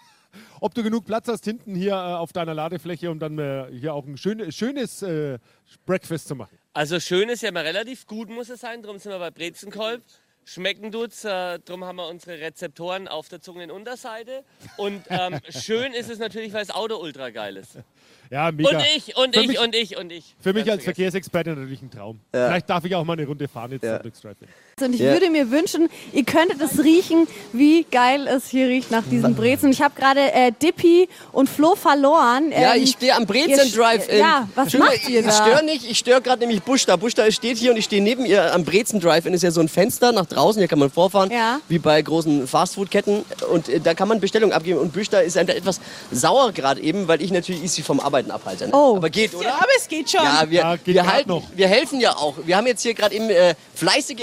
Ob 0.62 0.74
du 0.76 0.84
genug 0.84 1.06
Platz 1.06 1.28
hast 1.28 1.46
hinten 1.46 1.74
hier 1.74 1.94
äh, 1.94 1.96
auf 1.96 2.34
deiner 2.34 2.54
Ladefläche, 2.54 3.10
um 3.10 3.20
dann 3.20 3.40
äh, 3.40 3.66
hier 3.72 3.94
auch 3.94 4.06
ein 4.06 4.18
schön, 4.18 4.52
schönes 4.52 5.02
äh, 5.02 5.40
Breakfast 5.86 6.28
zu 6.28 6.36
machen. 6.36 6.58
Also 6.74 7.00
schön 7.00 7.30
ist 7.30 7.42
ja 7.42 7.52
mal 7.52 7.64
relativ 7.66 8.06
gut, 8.06 8.30
muss 8.30 8.50
es 8.50 8.62
sein. 8.62 8.84
Drum 8.84 9.00
sind 9.00 9.12
wir 9.12 9.20
bei 9.20 9.32
Brezenkolb. 9.32 10.04
Schmecken 10.46 10.92
tut's, 10.92 11.26
äh, 11.26 11.60
drum 11.60 11.84
haben 11.86 11.98
wir 11.98 12.08
unsere 12.08 12.40
Rezeptoren 12.40 13.08
auf 13.08 13.30
der 13.30 13.40
Zungenunterseite. 13.40 14.44
Und 14.78 15.04
ähm, 15.10 15.40
schön 15.50 15.94
ist 15.94 16.10
es 16.10 16.18
natürlich, 16.20 16.54
weil 16.54 16.66
das 16.66 16.76
Auto 16.76 16.98
ultra 16.98 17.30
geil 17.30 17.56
ist. 17.58 17.78
Ja, 18.32 18.52
mega. 18.52 18.70
Und 18.70 18.84
ich, 18.96 19.16
und 19.18 19.34
Für 19.36 19.42
ich, 19.42 19.48
mich- 19.48 19.60
und 19.60 19.76
ich, 19.76 19.98
und 19.98 20.12
ich. 20.12 20.36
Für 20.40 20.54
mich 20.54 20.62
als 20.64 20.84
vergessen. 20.84 20.84
Verkehrsexperte 20.84 21.50
natürlich 21.52 21.82
ein 21.82 21.90
Traum. 21.90 22.20
Vielleicht 22.32 22.70
darf 22.70 22.86
ich 22.86 22.94
auch 22.96 23.04
mal 23.04 23.14
eine 23.14 23.26
Runde 23.26 23.48
fahren 23.48 23.72
jetzt 23.72 23.84
Ja. 23.84 23.98
zum 24.02 24.12
Und 24.82 24.94
ich 24.94 25.00
Ja. 25.02 25.12
würde 25.14 25.30
mir 25.30 25.52
wünschen, 25.52 25.90
ihr 26.14 26.24
könntet 26.24 26.62
es 26.62 26.84
riechen, 26.84 27.28
wie 27.54 27.84
geil 27.92 28.28
es 28.28 28.48
hier 28.50 28.68
riecht 28.68 28.92
nach 28.92 29.04
diesen 29.10 29.36
Brezen. 29.36 29.72
Ich 29.72 29.82
habe 29.82 29.94
gerade 29.96 30.32
äh, 30.34 30.52
Dippy 30.62 31.08
und 31.32 31.50
Flo 31.50 31.76
verloren. 31.76 32.52
Ja, 32.52 32.76
Ähm, 32.76 32.84
ich 32.84 32.92
stehe 32.92 33.14
am 33.16 33.24
ihr 33.24 33.28
Brezen 33.28 33.70
st- 33.72 33.76
Drive-In. 33.78 34.20
Ja, 34.20 34.48
was 34.56 34.74
macht 34.74 35.08
ihr 35.10 35.20
Ich 35.22 35.26
da? 35.26 35.32
störe 35.32 35.64
nicht, 35.66 35.90
ich 35.90 35.98
störe 35.98 36.22
gerade 36.22 36.40
nämlich 36.40 36.62
Busch 36.64 36.86
da. 36.86 36.96
Busch 36.96 37.14
da 37.14 37.30
steht 37.32 37.58
hier 37.58 37.72
und 37.72 37.78
ich 37.78 37.86
stehe 37.86 38.02
neben 38.02 38.26
ihr 38.26 38.54
am 38.54 38.64
Brezen 38.64 39.00
Drive-In. 39.00 39.34
Ist 39.34 39.44
ja 39.44 39.52
so 39.52 39.62
ein 39.62 39.70
Fenster 39.70 40.12
nach 40.12 40.26
draußen, 40.26 40.60
hier 40.60 40.68
kann 40.68 40.80
man 40.80 40.90
vorfahren, 40.90 41.32
Ja. 41.32 41.60
wie 41.68 41.80
bei 41.80 42.02
großen 42.02 42.48
Fastfood-Ketten. 42.48 43.26
Und 43.52 43.70
äh, 43.70 43.80
da 43.80 43.94
kann 43.94 44.08
man 44.08 44.20
Bestellungen 44.20 44.54
abgeben. 44.54 44.80
Und 44.80 44.94
Busch 44.94 45.10
da 45.10 45.20
ist 45.20 45.38
einfach 45.38 45.56
etwas 45.56 45.80
sauer 46.12 46.52
gerade 46.52 46.82
eben, 46.82 47.08
weil 47.08 47.22
ich 47.22 47.32
natürlich 47.32 47.70
sie 47.72 47.82
vom 47.82 48.00
Arbeiten 48.00 48.32
abhalte. 48.32 48.68
ne? 48.68 48.74
Oh. 48.74 48.96
Aber 48.98 49.10
geht, 49.10 49.34
oder? 49.36 49.54
Aber 49.56 49.68
es 49.78 49.88
geht 49.88 50.10
schon. 50.10 50.22
Ja, 50.24 50.46
wir, 50.50 50.60
Ja, 50.60 50.76
geht 50.76 50.96
wir, 50.96 51.06
halten, 51.12 51.30
noch. 51.30 51.44
wir 51.56 51.68
helfen 51.68 52.00
ja 52.00 52.16
auch. 52.16 52.36
Wir 52.46 52.58
haben 52.58 52.68
jetzt 52.68 52.82
hier 52.84 52.94
gerade 52.94 53.16
eben 53.16 53.30
äh, 53.30 53.56
fleißige 53.76 54.22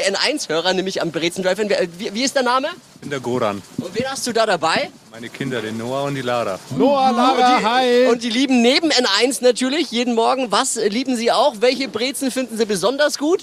N1-Hörer, 0.49 0.73
nämlich 0.75 1.03
am 1.03 1.11
Brezen 1.11 1.43
Drive-In. 1.43 1.69
Wer- 1.69 1.87
Wie, 1.99 2.15
wie 2.15 2.23
ist 2.23 2.35
der 2.35 2.43
Name? 2.43 2.69
Ich 2.97 3.01
bin 3.03 3.11
der 3.11 3.21
Goran. 3.21 3.63
Und 3.79 3.95
wen 3.95 4.05
hast 4.09 4.27
du 4.27 4.33
da 4.33 4.47
dabei? 4.47 4.91
Meine 5.11 5.29
Kinder, 5.29 5.61
den 5.63 5.77
Noah 5.79 6.05
und 6.05 6.15
die 6.15 6.23
Lara. 6.23 6.59
Noah, 6.77 7.11
Lara, 7.13 7.63
hi. 7.63 8.07
Und 8.07 8.23
die 8.23 8.31
lieben 8.31 8.63
neben 8.63 8.91
N1 8.91 9.43
natürlich 9.43 9.91
jeden 9.91 10.15
Morgen. 10.15 10.51
Was 10.51 10.77
lieben 10.77 11.17
sie 11.17 11.33
auch? 11.33 11.57
Welche 11.61 11.89
Brezen 11.89 12.31
finden 12.31 12.57
sie 12.57 12.67
besonders 12.67 13.19
gut? 13.19 13.43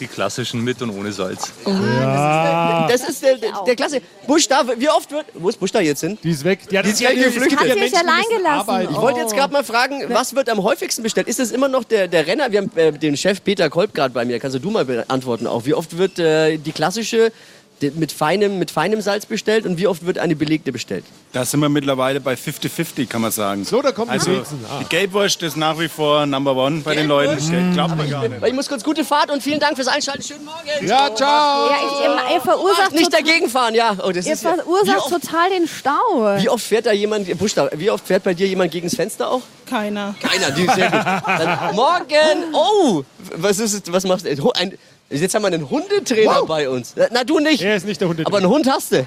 Die 0.00 0.06
klassischen 0.06 0.62
mit 0.64 0.80
und 0.80 0.90
ohne 0.90 1.12
Salz. 1.12 1.52
Ah. 1.66 2.86
Das 2.88 3.06
ist 3.08 3.22
der, 3.22 3.36
der, 3.36 3.52
der 3.66 3.76
Klasse. 3.76 4.00
Busch 4.26 4.48
da, 4.48 4.64
wie 4.76 4.88
oft 4.88 5.10
wird. 5.10 5.26
Wo 5.34 5.48
ist 5.50 5.60
Busch 5.60 5.72
da 5.72 5.80
jetzt 5.80 6.00
hin? 6.00 6.16
Die 6.22 6.30
ist 6.30 6.42
weg. 6.42 6.60
Ja, 6.70 6.82
Die 6.82 6.88
ist 6.90 7.00
gleich 7.00 7.18
es 7.18 7.24
geflüchtet. 7.26 7.50
gibt 7.50 7.60
Hat 7.60 7.68
ja 7.68 7.74
sie 7.84 7.90
die 7.90 7.96
allein 7.96 8.22
gelassen? 8.34 8.88
Ich 8.90 8.96
wollte 8.96 9.20
jetzt 9.20 9.34
gerade 9.34 9.52
mal 9.52 9.62
fragen, 9.64 10.02
was 10.08 10.34
wird 10.34 10.48
am 10.48 10.62
häufigsten 10.62 11.02
bestellt? 11.02 11.28
Ist 11.28 11.38
es 11.38 11.50
immer 11.52 11.68
noch 11.68 11.84
der, 11.84 12.08
der 12.08 12.26
Renner? 12.26 12.50
Wir 12.50 12.60
haben 12.62 12.70
äh, 12.76 12.92
den 12.92 13.16
Chef 13.16 13.44
Peter 13.44 13.68
Kolb 13.68 13.92
gerade 13.94 14.14
bei 14.14 14.24
mir. 14.24 14.40
Kannst 14.40 14.58
du 14.62 14.70
mal 14.70 14.84
beantworten 14.84 15.46
auch. 15.46 15.66
Wie 15.66 15.74
oft 15.74 15.98
wird 15.98 16.18
äh, 16.18 16.56
die 16.56 16.72
klassische 16.72 17.30
die- 17.30 17.59
mit 17.82 18.12
feinem, 18.12 18.58
mit 18.58 18.70
feinem 18.70 19.00
Salz 19.00 19.26
bestellt 19.26 19.66
und 19.66 19.78
wie 19.78 19.86
oft 19.86 20.04
wird 20.06 20.18
eine 20.18 20.36
belegte 20.36 20.72
bestellt? 20.72 21.04
Da 21.32 21.44
sind 21.44 21.60
wir 21.60 21.68
mittlerweile 21.68 22.20
bei 22.20 22.34
50-50, 22.34 23.06
kann 23.06 23.22
man 23.22 23.30
sagen. 23.30 23.64
So, 23.64 23.80
da 23.82 23.92
kommt 23.92 24.08
die 24.08 24.18
Also. 24.18 24.32
Ah. 24.32 24.80
die 24.80 24.88
Gelbwurst 24.88 25.42
ist 25.42 25.56
nach 25.56 25.78
wie 25.78 25.88
vor 25.88 26.26
Number 26.26 26.56
One 26.56 26.80
bei 26.80 26.94
den 26.94 27.06
Leuten. 27.06 27.36
Das 27.36 27.48
glaubt 27.74 27.96
man 27.96 28.10
gar 28.10 28.28
nicht. 28.28 28.46
Ich 28.46 28.52
muss 28.52 28.68
kurz 28.68 28.84
gute 28.84 29.04
Fahrt 29.04 29.30
und 29.30 29.42
vielen 29.42 29.60
Dank 29.60 29.76
fürs 29.76 29.88
Einschalten. 29.88 30.22
Schönen 30.22 30.44
Morgen. 30.44 30.86
Ja, 30.86 31.14
ciao. 31.14 31.70
Ja, 31.70 31.76
ich, 31.76 32.04
ihr, 32.04 32.36
ihr 32.36 32.40
verursacht, 32.40 32.92
Nicht 32.92 33.12
dagegen 33.12 33.48
fahren, 33.48 33.74
ja. 33.74 33.96
Oh, 34.04 34.10
das 34.12 34.26
ihr 34.26 34.32
ist 34.32 34.42
ja, 34.42 34.54
verursacht 34.54 35.12
oft, 35.12 35.22
total 35.22 35.50
den 35.50 35.68
Stau. 35.68 36.36
wie 36.38 36.48
oft 36.48 36.64
fährt 36.64 36.86
da 36.86 36.92
jemand, 36.92 37.28
wie 37.28 37.90
oft 37.90 38.06
fährt 38.06 38.24
bei 38.24 38.34
dir 38.34 38.46
jemand 38.46 38.72
gegen 38.72 38.88
das 38.88 38.96
Fenster 38.96 39.30
auch? 39.30 39.42
Keiner. 39.70 40.14
Keiner, 40.20 40.50
die 40.50 40.66
sehr 40.66 40.90
gut. 40.90 41.04
Dann, 41.04 41.74
morgen! 41.76 42.52
Oh! 42.52 43.04
Was 43.36 43.60
ist 43.60 43.72
es? 43.72 43.92
Was 43.92 44.04
machst 44.04 44.26
du? 44.26 44.50
Ein, 44.52 44.76
jetzt 45.18 45.34
haben 45.34 45.42
wir 45.42 45.48
einen 45.48 45.68
Hundetrainer 45.68 46.40
Wow. 46.40 46.46
bei 46.48 46.68
uns. 46.68 46.94
Na, 47.10 47.24
du 47.24 47.38
nicht. 47.40 47.62
Er 47.62 47.76
ist 47.76 47.86
nicht 47.86 48.00
der 48.00 48.08
Hund. 48.08 48.24
Aber 48.24 48.38
einen 48.38 48.48
Hund 48.48 48.68
hast 48.70 48.92
du. 48.92 49.06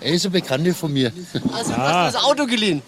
Er 0.00 0.12
ist 0.12 0.26
ein 0.26 0.32
Bekannter 0.32 0.74
von 0.74 0.92
mir. 0.92 1.12
Also 1.52 1.76
hast 1.76 2.14
du 2.14 2.18
das 2.18 2.24
Auto 2.24 2.46
geliehen. 2.46 2.82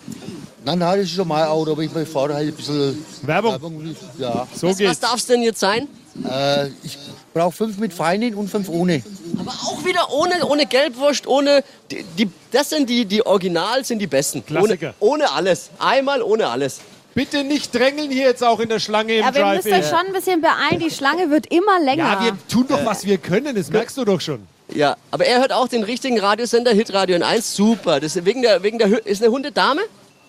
Nein, 0.64 0.78
nein, 0.78 0.98
das 0.98 1.06
ist 1.08 1.14
schon 1.14 1.26
mein 1.26 1.44
Auto, 1.44 1.72
aber 1.72 1.82
ich 1.82 1.90
fahre 2.08 2.34
halt 2.34 2.48
ein 2.48 2.54
bisschen 2.54 3.04
Werbung. 3.22 3.52
Werbung. 3.52 3.96
Ja. 4.18 4.46
So 4.54 4.66
Was, 4.68 4.72
was 4.72 4.78
geht's. 4.78 5.00
darf 5.00 5.14
es 5.16 5.26
denn 5.26 5.42
jetzt 5.42 5.58
sein? 5.58 5.88
Äh, 6.28 6.66
ich 6.82 6.98
brauche 7.32 7.52
fünf 7.52 7.78
mit 7.78 7.94
feinen 7.94 8.34
und 8.34 8.48
fünf 8.48 8.68
ohne. 8.68 9.02
Aber 9.38 9.52
auch 9.52 9.82
wieder 9.86 10.12
ohne, 10.12 10.44
ohne 10.46 10.66
Gelbwurst, 10.66 11.26
ohne. 11.26 11.64
Die, 11.90 12.04
die, 12.18 12.30
das 12.50 12.68
sind 12.68 12.90
die, 12.90 13.06
die 13.06 13.24
Original, 13.24 13.84
sind 13.86 14.00
die 14.00 14.06
besten. 14.06 14.44
Klassiker. 14.44 14.92
Ohne, 15.00 15.24
ohne 15.24 15.32
alles. 15.32 15.70
Einmal 15.78 16.20
ohne 16.22 16.46
alles. 16.48 16.80
Bitte 17.14 17.42
nicht 17.44 17.74
drängeln 17.74 18.10
hier 18.10 18.24
jetzt 18.28 18.42
auch 18.44 18.60
in 18.60 18.68
der 18.68 18.78
Schlange 18.78 19.16
im 19.18 19.24
Aber 19.24 19.38
ihr 19.38 19.46
müsst 19.46 19.66
Drive-In. 19.66 19.80
euch 19.82 19.88
schon 19.88 20.06
ein 20.06 20.12
bisschen 20.12 20.40
beeilen, 20.40 20.78
die 20.78 20.90
Schlange 20.90 21.30
wird 21.30 21.46
immer 21.52 21.80
länger. 21.80 22.04
Ja, 22.04 22.24
wir 22.24 22.38
tun 22.48 22.66
doch, 22.68 22.84
was 22.84 23.04
wir 23.04 23.18
können, 23.18 23.54
das 23.56 23.70
merkst 23.70 23.96
du 23.96 24.04
doch 24.04 24.20
schon. 24.20 24.46
Ja, 24.72 24.96
aber 25.10 25.26
er 25.26 25.40
hört 25.40 25.52
auch 25.52 25.66
den 25.66 25.82
richtigen 25.82 26.20
Radiosender, 26.20 26.70
Hitradio 26.72 27.16
in 27.16 27.24
1. 27.24 27.56
Super. 27.56 27.98
Das 27.98 28.14
ist 28.14 28.24
wegen 28.24 28.42
der, 28.42 28.62
wegen 28.62 28.78
der 28.78 28.88
Hü- 28.88 29.04
ist 29.04 29.20
eine 29.22 29.32
Hundedame? 29.32 29.80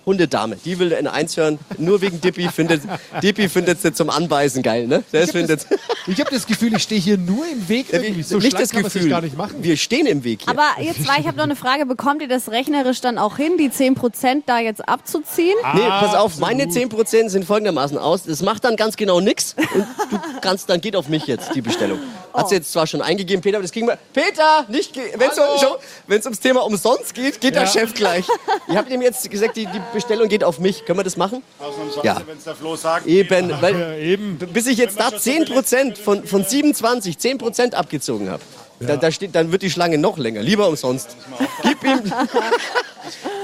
Hundedame. 0.06 0.56
Die 0.64 0.80
will 0.80 0.92
in 0.92 1.08
1 1.08 1.38
hören. 1.38 1.60
Nur 1.78 2.02
wegen 2.02 2.20
Dippy 2.22 2.50
findet 2.50 2.82
Dippy 3.22 3.50
findet 3.50 3.82
sie 3.82 3.94
zum 3.94 4.10
Anbeißen 4.10 4.64
geil, 4.64 4.88
ne? 4.88 5.04
Das 5.12 5.30
hab 5.30 5.36
Ich 6.08 6.20
habe 6.20 6.32
das 6.32 6.46
Gefühl, 6.48 6.74
ich 6.76 6.84
stehe 6.84 7.00
hier 7.00 7.18
nur 7.18 7.46
im 7.52 7.68
Weg 7.70 7.88
irgendwie. 7.92 8.24
So 8.24 8.38
nicht 8.38 8.60
das 8.60 8.72
kann 8.72 8.82
man 8.82 8.92
sich 8.92 9.02
Gefühl. 9.02 9.10
gar 9.12 9.22
nicht 9.22 9.38
machen. 9.38 9.56
Wir 9.64 9.78
stehen 9.78 10.06
im 10.08 10.24
Weg 10.24 10.42
hier. 10.44 10.50
Aber 10.50 10.82
jetzt 10.82 11.04
zwei, 11.06 11.20
ich 11.20 11.28
habe 11.28 11.38
noch 11.38 11.44
eine 11.44 11.56
Frage. 11.56 11.86
Bekommt 11.86 12.22
ihr 12.22 12.28
das 12.28 12.50
rechnerisch 12.50 13.02
dann 13.02 13.18
auch 13.18 13.38
hin, 13.38 13.58
die 13.58 13.70
10% 13.70 14.44
da 14.46 14.60
jetzt 14.60 14.88
abzuziehen? 14.88 15.56
Nee, 15.74 15.82
pass 15.82 16.16
auf, 16.16 16.34
Absolut. 16.34 16.40
meine 16.40 16.66
10% 16.66 17.30
sind 17.30 17.46
folgendermaßen 17.46 17.98
aus. 17.98 18.24
Das 18.24 18.42
macht 18.42 18.64
dann 18.64 18.76
ganz 18.76 18.96
genau 18.98 19.20
nichts. 19.20 19.56
Und 19.74 19.86
du 20.12 20.20
kannst, 20.42 20.70
dann 20.70 20.82
geht 20.82 20.96
auf 20.96 21.08
mich 21.10 21.28
jetzt 21.28 21.54
die 21.56 21.62
Bestellung. 21.62 22.00
Hat 22.34 22.50
sie 22.50 22.56
jetzt 22.56 22.72
zwar 22.72 22.88
schon 22.88 23.02
eingegeben, 23.02 23.42
Peter, 23.42 23.58
aber 23.58 23.64
das 23.64 23.72
kriegen 23.72 23.88
wir. 23.88 23.98
Peter, 24.14 24.66
nicht, 24.70 24.96
wenn 26.08 26.20
es 26.20 26.26
ums 26.26 26.40
Thema 26.40 26.62
umsonst 26.66 27.14
geht, 27.14 27.42
geht 27.42 27.56
der 27.56 27.64
Ja. 27.64 27.68
Chef 27.68 27.94
gleich. 27.94 28.26
Ich 28.68 28.76
habe 28.76 28.92
ihm 28.94 29.02
jetzt 29.02 29.30
gesagt, 29.30 29.58
die, 29.58 29.66
die 29.66 29.82
Bestellung 29.94 30.28
geht 30.28 30.44
auf 30.44 30.60
mich. 30.60 30.86
Können 30.86 31.00
wir 31.00 31.04
das 31.04 31.18
machen? 31.18 31.44
Ausnahmsweise, 31.60 32.06
Ja. 32.06 32.22
wenn 32.26 32.38
es 32.38 32.44
der 32.44 32.56
Flo 32.56 32.76
sagt. 32.76 33.08
Eben, 33.08 33.52
weil 33.62 33.80
Ja, 33.80 33.94
eben. 33.96 34.38
bis 34.38 34.68
ich 34.68 34.78
jetzt 34.78 35.00
da 35.00 35.10
10% 35.10 35.98
von, 35.98 36.24
von 36.26 36.44
27, 36.44 37.18
10% 37.18 37.74
abgezogen 37.76 38.30
habe. 38.30 38.42
Da, 38.80 38.98
da 38.98 39.12
steht, 39.12 39.36
dann 39.36 39.52
wird 39.52 39.62
die 39.62 39.70
Schlange 39.70 40.00
noch 40.00 40.18
länger. 40.18 40.42
Lieber 40.42 40.68
umsonst. 40.68 41.16
Gib 41.62 41.84
ihm. 41.84 42.02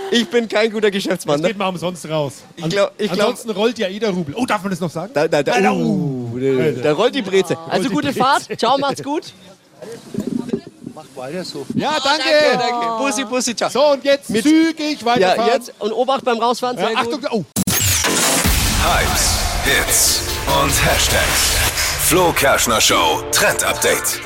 ich 0.10 0.28
bin 0.30 0.48
kein 0.48 0.72
guter 0.72 0.90
Geschäftsmann. 0.90 1.40
Ne? 1.42 1.50
Geht 1.50 1.58
mal 1.60 1.68
umsonst 1.68 2.10
raus. 2.10 2.44
Ich 2.56 2.68
glaub- 2.70 2.92
ich 2.98 3.12
glaub- 3.12 3.28
Ansonsten 3.30 3.52
rollt 3.52 3.78
ja 3.78 3.88
jeder 3.88 4.10
Rubel. 4.10 4.34
Oh, 4.36 4.46
darf 4.48 4.64
man 4.64 4.72
das 4.72 4.80
noch 4.80 4.90
sagen? 4.90 5.12
Da, 5.14 5.28
da, 5.28 5.44
da, 5.44 5.72
uh, 5.74 6.40
da, 6.82 6.94
rollt 6.94 7.14
die 7.14 7.22
Breze. 7.22 7.56
Also 7.70 7.90
gute. 7.90 8.12
Fahrt. 8.14 8.48
Ciao, 8.58 8.78
macht's 8.80 9.04
gut. 9.04 9.32
Weiter 11.18 11.44
so. 11.44 11.66
Ja, 11.76 11.98
danke. 12.04 12.24
danke, 12.30 12.58
danke. 12.58 12.98
Bussi, 13.04 13.26
Bussi, 13.26 13.56
ciao. 13.56 13.70
So, 13.70 13.92
und 13.94 14.04
jetzt 14.04 14.30
Mit- 14.30 14.44
zügig 14.44 15.04
weiterfahren. 15.04 15.48
Ja, 15.48 15.54
jetzt 15.54 15.74
und 15.80 15.92
Obacht 15.92 16.24
beim 16.24 16.38
Rausfahren. 16.40 16.78
Ja, 16.78 16.88
Sehr 16.88 16.98
Achtung, 16.98 17.22
gut. 17.22 17.32
oh. 17.32 17.44
Hypes, 18.84 19.40
Hits 19.66 20.22
und 20.62 20.72
Hashtags. 20.86 21.56
Flo 22.06 22.32
Kerschner 22.32 22.80
Show 22.80 23.22
Trend 23.32 23.64
Update. 23.64 24.22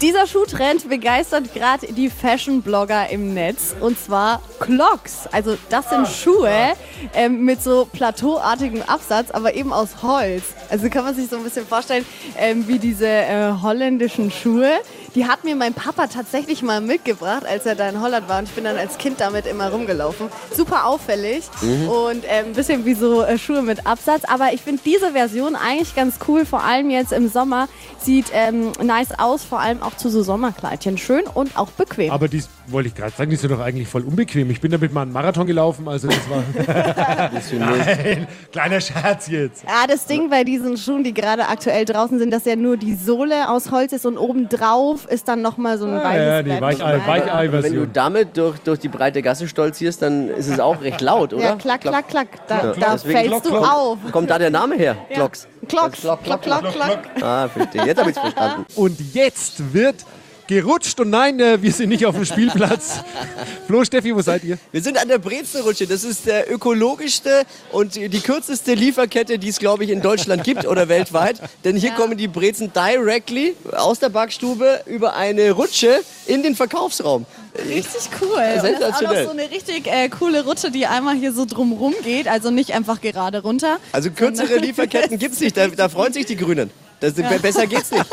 Dieser 0.00 0.26
Schuhtrend 0.26 0.88
begeistert 0.88 1.54
gerade 1.54 1.92
die 1.92 2.10
Fashion-Blogger 2.10 3.10
im 3.10 3.34
Netz. 3.34 3.74
Und 3.80 3.98
zwar 3.98 4.42
Clogs. 4.60 5.28
Also 5.32 5.56
das 5.70 5.88
sind 5.90 6.08
Schuhe 6.08 6.74
ähm, 7.14 7.44
mit 7.44 7.62
so 7.62 7.88
plateauartigem 7.92 8.82
Absatz, 8.82 9.30
aber 9.30 9.54
eben 9.54 9.72
aus 9.72 10.02
Holz. 10.02 10.42
Also 10.70 10.88
kann 10.90 11.04
man 11.04 11.14
sich 11.14 11.28
so 11.28 11.36
ein 11.36 11.44
bisschen 11.44 11.66
vorstellen, 11.66 12.04
ähm, 12.36 12.66
wie 12.68 12.78
diese 12.78 13.06
äh, 13.06 13.52
holländischen 13.62 14.30
Schuhe. 14.30 14.70
Die 15.14 15.26
hat 15.26 15.42
mir 15.42 15.56
mein 15.56 15.74
Papa 15.74 16.06
tatsächlich 16.06 16.62
mal 16.62 16.80
mitgebracht, 16.80 17.44
als 17.46 17.66
er 17.66 17.74
da 17.74 17.88
in 17.88 18.00
Holland 18.00 18.28
war. 18.28 18.38
Und 18.38 18.44
ich 18.48 18.54
bin 18.54 18.64
dann 18.64 18.76
als 18.76 18.98
Kind 18.98 19.20
damit 19.20 19.46
immer 19.46 19.70
rumgelaufen. 19.70 20.28
Super 20.54 20.86
auffällig 20.86 21.44
und 21.88 22.24
ähm, 22.28 22.46
ein 22.46 22.52
bisschen 22.52 22.84
wie 22.84 22.94
so 22.94 23.22
äh, 23.22 23.38
Schuhe 23.38 23.62
mit 23.62 23.86
Absatz. 23.86 24.24
Aber 24.26 24.52
ich 24.52 24.60
finde 24.60 24.82
diese 24.84 25.12
Version 25.12 25.56
eigentlich 25.56 25.94
ganz 25.94 26.16
cool, 26.28 26.44
vor 26.44 26.62
allem 26.62 26.90
jetzt 26.90 27.12
im 27.12 27.28
Sommer. 27.28 27.68
Sieht 28.00 28.26
ähm, 28.32 28.72
nice 28.82 29.18
aus, 29.18 29.44
vor 29.44 29.57
allem 29.60 29.82
auch 29.82 29.96
zu 29.96 30.08
so 30.10 30.22
Sommerkleidchen. 30.22 30.98
Schön 30.98 31.24
und 31.34 31.56
auch 31.56 31.70
bequem. 31.70 32.10
Aber 32.10 32.28
die 32.28 32.42
wollte 32.66 32.88
ich 32.88 32.94
gerade 32.94 33.12
sagen, 33.16 33.30
die 33.30 33.36
sind 33.36 33.50
doch 33.50 33.60
eigentlich 33.60 33.88
voll 33.88 34.02
unbequem. 34.02 34.50
Ich 34.50 34.60
bin 34.60 34.70
damit 34.70 34.92
mal 34.92 35.02
einen 35.02 35.12
Marathon 35.12 35.46
gelaufen, 35.46 35.88
also 35.88 36.08
das 36.08 36.18
war. 36.30 36.42
Nein, 37.58 38.26
kleiner 38.52 38.80
Scherz 38.80 39.28
jetzt. 39.28 39.64
Ja, 39.64 39.86
das 39.86 40.06
Ding 40.06 40.30
bei 40.30 40.44
diesen 40.44 40.76
Schuhen, 40.76 41.04
die 41.04 41.14
gerade 41.14 41.46
aktuell 41.48 41.84
draußen 41.84 42.18
sind, 42.18 42.30
dass 42.32 42.44
ja 42.44 42.56
nur 42.56 42.76
die 42.76 42.94
Sohle 42.94 43.48
aus 43.50 43.70
Holz 43.70 43.92
ist 43.92 44.06
und 44.06 44.18
obendrauf 44.18 45.06
ist 45.06 45.28
dann 45.28 45.42
nochmal 45.42 45.78
so 45.78 45.86
ein 45.86 45.94
Ah, 45.98 46.04
weiches 46.04 46.26
ja, 46.26 46.42
die 46.42 46.48
Band. 46.60 46.80
Weichei- 46.80 47.62
Wenn 47.62 47.74
du 47.74 47.86
damit 47.86 48.36
durch, 48.36 48.58
durch 48.60 48.78
die 48.78 48.88
breite 48.88 49.22
Gasse 49.22 49.48
stolzierst, 49.48 50.02
dann 50.02 50.28
ist 50.28 50.48
es 50.48 50.60
auch 50.60 50.80
recht 50.82 51.00
laut, 51.00 51.32
oder? 51.32 51.42
Ja, 51.42 51.56
klack, 51.56 51.80
klack, 51.82 52.08
klack. 52.08 52.28
Da, 52.46 52.56
Ja, 52.68 52.72
da 52.74 52.98
fällst 52.98 53.46
du 53.46 53.56
auf. 53.56 53.98
Kommt 54.12 54.30
da 54.30 54.38
der 54.38 54.50
Name 54.50 54.76
her? 54.76 54.96
Glocks. 55.12 55.46
Klocks, 55.66 56.00
Klock, 56.00 56.22
klock, 56.22 56.42
klock, 56.42 56.60
klock, 56.62 56.72
klock. 57.12 57.22
Ah, 57.22 57.48
verstehe. 57.48 57.84
Jetzt 57.84 57.98
habe 57.98 58.10
ich 58.10 58.16
es 58.16 58.22
verstanden. 58.22 58.64
Und 58.76 59.14
jetzt 59.14 59.47
wird 59.72 60.04
gerutscht 60.48 60.98
und 60.98 61.10
nein, 61.10 61.38
äh, 61.38 61.62
wir 61.62 61.70
sind 61.72 61.90
nicht 61.90 62.06
auf 62.06 62.14
dem 62.14 62.24
Spielplatz. 62.24 63.00
Flo, 63.66 63.84
Steffi, 63.84 64.16
wo 64.16 64.22
seid 64.22 64.42
ihr? 64.42 64.58
Wir 64.72 64.80
sind 64.80 65.00
an 65.00 65.06
der 65.06 65.18
Brezenrutsche. 65.18 65.86
Das 65.86 66.02
ist 66.02 66.26
der 66.26 66.50
ökologischste 66.50 67.44
und 67.70 67.94
die 67.94 68.20
kürzeste 68.20 68.74
Lieferkette, 68.74 69.38
die 69.38 69.48
es, 69.48 69.58
glaube 69.58 69.84
ich, 69.84 69.90
in 69.90 70.00
Deutschland 70.00 70.42
gibt 70.42 70.66
oder 70.66 70.88
weltweit. 70.88 71.40
Denn 71.64 71.76
hier 71.76 71.92
kommen 71.92 72.16
die 72.16 72.28
Brezen 72.28 72.72
directly 72.72 73.54
aus 73.72 73.98
der 73.98 74.08
Backstube 74.08 74.80
über 74.86 75.14
eine 75.14 75.50
Rutsche 75.50 76.00
in 76.26 76.42
den 76.42 76.56
Verkaufsraum. 76.56 77.26
Richtig 77.68 78.08
cool. 78.22 78.42
Das 78.54 78.64
ist 78.64 78.82
auch 78.82 79.02
noch 79.02 79.24
so 79.24 79.30
eine 79.30 79.50
richtig 79.50 79.86
äh, 79.86 80.08
coole 80.08 80.44
Rutsche, 80.44 80.70
die 80.70 80.86
einmal 80.86 81.14
hier 81.14 81.32
so 81.32 81.44
drumrum 81.44 81.94
geht. 82.02 82.26
Also 82.26 82.50
nicht 82.50 82.72
einfach 82.72 83.02
gerade 83.02 83.42
runter. 83.42 83.78
Also 83.92 84.10
kürzere 84.10 84.56
Lieferketten 84.58 85.18
gibt 85.18 85.34
es 85.34 85.40
nicht. 85.40 85.56
Da, 85.58 85.68
da 85.68 85.90
freuen 85.90 86.14
sich 86.14 86.24
die 86.24 86.36
Grünen. 86.36 86.70
Das, 87.00 87.14
Besser 87.14 87.66
geht's 87.66 87.90
nicht. 87.92 88.04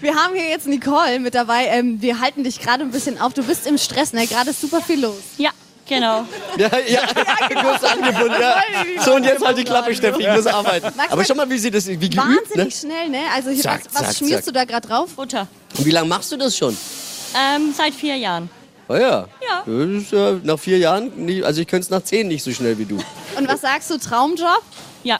Wir 0.00 0.14
haben 0.14 0.34
hier 0.34 0.48
jetzt 0.48 0.66
Nicole 0.66 1.20
mit 1.20 1.34
dabei. 1.34 1.66
Ähm, 1.66 2.00
wir 2.02 2.20
halten 2.20 2.42
dich 2.44 2.60
gerade 2.60 2.82
ein 2.82 2.90
bisschen 2.90 3.20
auf. 3.20 3.32
Du 3.32 3.42
bist 3.44 3.66
im 3.66 3.78
Stress, 3.78 4.12
ne? 4.12 4.26
Gerade 4.26 4.50
ist 4.50 4.60
super 4.60 4.80
viel 4.80 5.00
los. 5.00 5.14
Ja, 5.38 5.50
genau. 5.88 6.26
Ja, 6.58 6.70
ja, 6.86 7.00
kurz 7.62 7.84
angebunden. 7.84 8.34
Ja. 8.40 8.62
So, 9.04 9.14
und 9.14 9.24
jetzt 9.24 9.44
halt 9.44 9.56
die 9.58 9.64
Klappe, 9.64 9.94
Steffi, 9.94 10.22
ich 10.22 10.28
muss 10.28 10.46
arbeiten. 10.46 10.92
Max, 10.96 11.12
Aber 11.12 11.24
schau 11.24 11.34
mal, 11.34 11.48
wie 11.48 11.58
sie 11.58 11.70
das, 11.70 11.86
wie 11.86 11.96
geübt, 11.96 12.16
ne? 12.16 12.22
Wahnsinnig 12.22 12.74
schnell, 12.74 13.08
ne? 13.08 13.20
Also 13.34 13.50
hier, 13.50 13.62
Zack, 13.62 13.82
was, 13.86 13.94
was 13.94 14.02
zack, 14.08 14.16
schmierst 14.16 14.44
zack. 14.44 14.44
du 14.46 14.52
da 14.52 14.64
gerade 14.64 14.86
drauf? 14.88 15.10
Butter. 15.14 15.46
Und 15.78 15.86
wie 15.86 15.90
lange 15.90 16.08
machst 16.08 16.30
du 16.32 16.36
das 16.36 16.56
schon? 16.56 16.76
Ähm, 17.36 17.72
seit 17.76 17.94
vier 17.94 18.16
Jahren. 18.16 18.50
Oh 18.88 18.94
ja. 18.94 19.26
Ja. 19.48 19.72
Ist, 19.72 20.12
äh, 20.12 20.34
nach 20.42 20.58
vier 20.58 20.78
Jahren, 20.78 21.10
nie, 21.16 21.42
also 21.42 21.60
ich 21.60 21.66
könnte 21.66 21.84
es 21.84 21.90
nach 21.90 22.02
zehn 22.02 22.28
nicht 22.28 22.42
so 22.42 22.52
schnell 22.52 22.76
wie 22.78 22.84
du. 22.84 22.98
Und 23.36 23.48
was 23.48 23.60
sagst 23.62 23.90
du, 23.90 23.96
Traumjob? 23.98 24.62
Ja. 25.04 25.18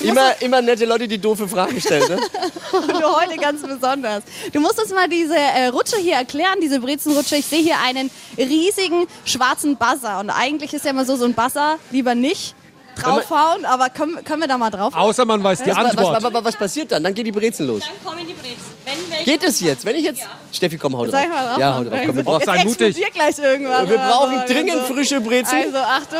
Immer, 0.00 0.40
immer 0.40 0.62
nette 0.62 0.84
Leute, 0.84 1.08
die 1.08 1.18
doofe 1.18 1.48
Fragen 1.48 1.80
stellen, 1.80 2.08
ne? 2.08 2.16
Und 2.72 2.92
heute 3.02 3.36
ganz 3.36 3.62
besonders. 3.62 4.22
Du 4.52 4.60
musst 4.60 4.80
uns 4.80 4.90
mal 4.92 5.08
diese 5.08 5.36
äh, 5.36 5.66
Rutsche 5.68 5.96
hier 5.96 6.14
erklären, 6.14 6.58
diese 6.60 6.80
Brezenrutsche. 6.80 7.36
Ich 7.36 7.46
sehe 7.46 7.62
hier 7.62 7.76
einen 7.84 8.10
riesigen 8.36 9.06
schwarzen 9.24 9.76
Buzzer. 9.76 10.20
Und 10.20 10.30
eigentlich 10.30 10.72
ist 10.72 10.84
ja 10.84 10.90
immer 10.92 11.04
so, 11.04 11.16
so 11.16 11.24
ein 11.24 11.34
Buzzer 11.34 11.78
lieber 11.90 12.14
nicht 12.14 12.54
draufhauen. 12.96 13.64
Aber 13.64 13.88
können, 13.90 14.24
können 14.24 14.40
wir 14.40 14.48
da 14.48 14.58
mal 14.58 14.70
drauf? 14.70 14.94
Außer 14.94 15.24
man 15.24 15.42
weiß 15.42 15.62
die 15.62 15.70
Was, 15.70 15.76
was, 15.76 15.86
Antwort. 15.90 16.22
was, 16.22 16.32
was, 16.32 16.44
was 16.44 16.56
passiert 16.56 16.92
dann? 16.92 17.02
Dann 17.02 17.14
geht 17.14 17.26
die 17.26 17.32
Brezen 17.32 17.66
los. 17.66 17.82
Dann 17.82 18.04
kommen 18.04 18.26
die 18.26 18.34
Brezen. 18.34 19.24
Geht 19.24 19.42
es 19.44 19.60
jetzt? 19.60 19.84
Wenn 19.84 19.96
ich 19.96 20.04
jetzt... 20.04 20.22
Steffi, 20.52 20.78
komm, 20.78 20.96
hau 20.96 21.04
drauf. 21.04 21.12
Sag 21.12 21.24
ich 21.24 21.28
mal 21.28 21.46
drauf. 21.46 21.58
Ja, 21.58 21.74
hau 21.76 21.84
drauf. 21.84 21.98
Komm, 22.06 22.16
wir, 22.16 22.24
brauchen, 22.24 22.40
Jetzt 22.40 22.64
explodiert 22.64 23.14
gleich 23.14 23.38
irgendwas. 23.38 23.88
wir 23.88 23.98
brauchen 23.98 24.38
Also, 24.38 24.52
dringend 24.52 24.82
frische 24.86 25.20
Brezen. 25.20 25.58
Also 25.58 25.78
Achtung. 25.78 26.18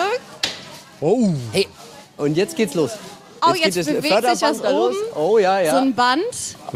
Oh. 1.00 1.32
Hey, 1.52 1.68
und 2.18 2.36
jetzt 2.36 2.56
geht's 2.56 2.74
los. 2.74 2.90
Oh, 3.40 3.52
jetzt 3.54 3.74
geht 3.74 3.76
das 3.76 3.86
bewegt 3.86 4.26
sich 4.26 4.42
was 4.42 4.60
oben. 4.64 4.96
Oh 5.14 5.38
ja, 5.38 5.60
ja. 5.60 5.70
So 5.70 5.76
ein 5.76 5.94
Band. 5.94 6.24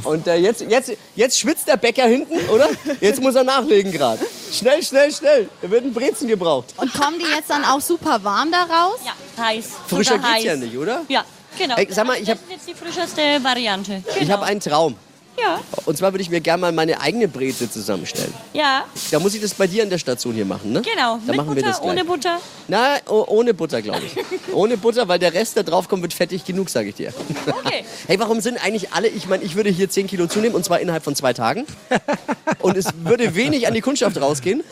Und 0.04 0.26
äh, 0.28 0.36
jetzt, 0.36 0.60
jetzt, 0.60 0.92
jetzt 1.16 1.38
schwitzt 1.38 1.66
der 1.66 1.76
Bäcker 1.76 2.04
hinten, 2.06 2.38
oder? 2.48 2.68
Jetzt 3.00 3.20
muss 3.20 3.34
er 3.34 3.42
nachlegen 3.42 3.90
gerade. 3.90 4.24
Schnell, 4.52 4.80
schnell, 4.82 5.12
schnell. 5.12 5.48
Da 5.60 5.70
wird 5.70 5.84
ein 5.84 5.92
Brezen 5.92 6.28
gebraucht. 6.28 6.74
Und 6.76 6.92
kommen 6.94 7.18
die 7.18 7.26
jetzt 7.34 7.50
dann 7.50 7.64
auch 7.64 7.80
super 7.80 8.22
warm 8.22 8.52
da 8.52 8.62
raus? 8.62 9.00
Ja, 9.04 9.44
heiß. 9.44 9.66
Frischer 9.88 10.18
geht's 10.18 10.44
ja 10.44 10.52
heiß. 10.52 10.60
nicht, 10.60 10.76
oder? 10.76 11.02
Ja, 11.08 11.24
genau. 11.58 11.74
Ey, 11.76 11.88
sag 11.90 12.06
mal, 12.06 12.16
ich 12.16 12.26
das 12.26 12.38
hab- 12.38 12.44
ist 12.44 12.50
jetzt 12.50 12.68
die 12.68 12.74
frischeste 12.74 13.22
Variante. 13.42 14.02
Ich 14.20 14.30
habe 14.30 14.44
einen 14.44 14.60
Traum. 14.60 14.94
Ja, 15.40 15.60
Und 15.86 15.96
zwar 15.96 16.12
würde 16.12 16.22
ich 16.22 16.30
mir 16.30 16.40
gerne 16.40 16.60
mal 16.60 16.72
meine 16.72 17.00
eigene 17.00 17.26
Breze 17.26 17.70
zusammenstellen. 17.70 18.32
ja, 18.52 18.84
Da 19.10 19.18
muss 19.18 19.34
ich 19.34 19.40
das 19.40 19.54
bei 19.54 19.66
dir 19.66 19.82
in 19.82 19.90
der 19.90 19.98
Station 19.98 20.34
hier 20.34 20.44
machen, 20.44 20.72
ne? 20.72 20.82
genau. 20.82 21.16
Da 21.26 21.32
Mit 21.32 21.36
machen 21.36 21.48
wir 21.48 21.54
Butter, 21.56 21.66
das 21.68 21.80
gleich. 21.80 21.90
ohne 21.90 22.04
Butter. 22.04 22.38
Na, 22.68 22.96
oh, 23.08 23.24
ohne 23.28 23.54
Butter, 23.54 23.80
glaube 23.82 24.02
ich. 24.04 24.14
ohne 24.54 24.76
Butter, 24.76 25.08
weil 25.08 25.18
der 25.18 25.32
Rest, 25.32 25.56
der 25.56 25.62
drauf 25.64 25.88
kommt, 25.88 26.02
wird 26.02 26.12
fettig 26.12 26.44
genug, 26.44 26.68
sage 26.68 26.90
ich 26.90 26.94
dir. 26.96 27.12
Okay. 27.46 27.84
Hey, 28.06 28.18
warum 28.18 28.40
sind 28.40 28.62
eigentlich 28.62 28.92
alle, 28.92 29.08
ich 29.08 29.26
meine, 29.28 29.44
ich 29.44 29.54
würde 29.54 29.70
hier 29.70 29.88
10 29.88 30.06
Kilo 30.08 30.26
zunehmen 30.26 30.54
und 30.56 30.64
zwar 30.64 30.80
innerhalb 30.80 31.04
von 31.04 31.14
zwei 31.14 31.32
Tagen. 31.32 31.66
Und 32.60 32.76
es 32.76 32.86
würde 33.02 33.34
wenig 33.34 33.66
an 33.66 33.74
die 33.74 33.80
Kundschaft 33.80 34.20
rausgehen. 34.20 34.62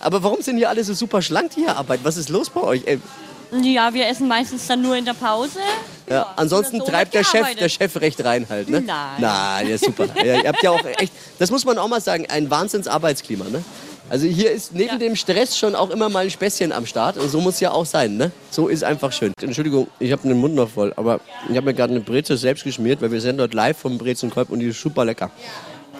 Aber 0.00 0.22
warum 0.22 0.40
sind 0.42 0.56
hier 0.56 0.68
alle 0.70 0.84
so 0.84 0.94
super 0.94 1.20
schlank, 1.20 1.50
die 1.54 1.60
hier 1.62 1.76
arbeiten? 1.76 2.04
Was 2.04 2.16
ist 2.16 2.28
los 2.30 2.48
bei 2.50 2.60
euch? 2.62 2.82
Ey, 2.86 2.98
Ja, 3.62 3.92
wir 3.92 4.06
essen 4.08 4.26
meistens 4.28 4.66
dann 4.66 4.80
nur 4.82 4.96
in 4.96 5.04
der 5.04 5.12
Pause. 5.14 5.58
Ja, 6.08 6.34
ansonsten 6.36 6.78
so 6.80 6.86
treibt 6.86 7.14
der 7.14 7.24
Chef, 7.24 7.54
der 7.54 7.68
Chef 7.68 8.00
recht 8.00 8.24
rein 8.24 8.46
halt, 8.48 8.68
ne? 8.68 8.80
Nein. 8.80 9.20
Nein, 9.20 9.68
ist 9.68 9.84
super. 9.84 10.06
Ja, 10.16 10.40
ihr 10.40 10.48
habt 10.48 10.62
ja 10.62 10.70
auch 10.70 10.84
echt, 10.98 11.12
das 11.38 11.50
muss 11.50 11.64
man 11.64 11.78
auch 11.78 11.88
mal 11.88 12.00
sagen, 12.00 12.26
ein 12.28 12.50
Wahnsinns-Arbeitsklima, 12.50 13.46
ne? 13.50 13.64
Also 14.10 14.26
hier 14.26 14.50
ist 14.50 14.74
neben 14.74 14.98
dem 14.98 15.16
Stress 15.16 15.56
schon 15.56 15.74
auch 15.74 15.88
immer 15.88 16.10
mal 16.10 16.24
ein 16.24 16.30
Späßchen 16.30 16.72
am 16.72 16.84
Start 16.84 17.16
und 17.16 17.30
so 17.30 17.40
muss 17.40 17.58
ja 17.60 17.70
auch 17.70 17.86
sein, 17.86 18.18
ne? 18.18 18.32
So 18.50 18.68
ist 18.68 18.84
einfach 18.84 19.12
schön. 19.12 19.32
Entschuldigung, 19.40 19.88
ich 19.98 20.12
habe 20.12 20.28
den 20.28 20.38
Mund 20.38 20.54
noch 20.54 20.68
voll, 20.68 20.92
aber 20.96 21.20
ich 21.48 21.56
habe 21.56 21.66
mir 21.66 21.74
gerade 21.74 21.94
eine 21.94 22.00
Breze 22.00 22.36
selbst 22.36 22.64
geschmiert, 22.64 23.00
weil 23.00 23.10
wir 23.10 23.20
sind 23.20 23.38
dort 23.38 23.54
live 23.54 23.78
vom 23.78 23.96
Brezenkolb 23.96 24.50
und 24.50 24.60
die 24.60 24.66
ist 24.66 24.80
super 24.80 25.06
lecker. 25.06 25.30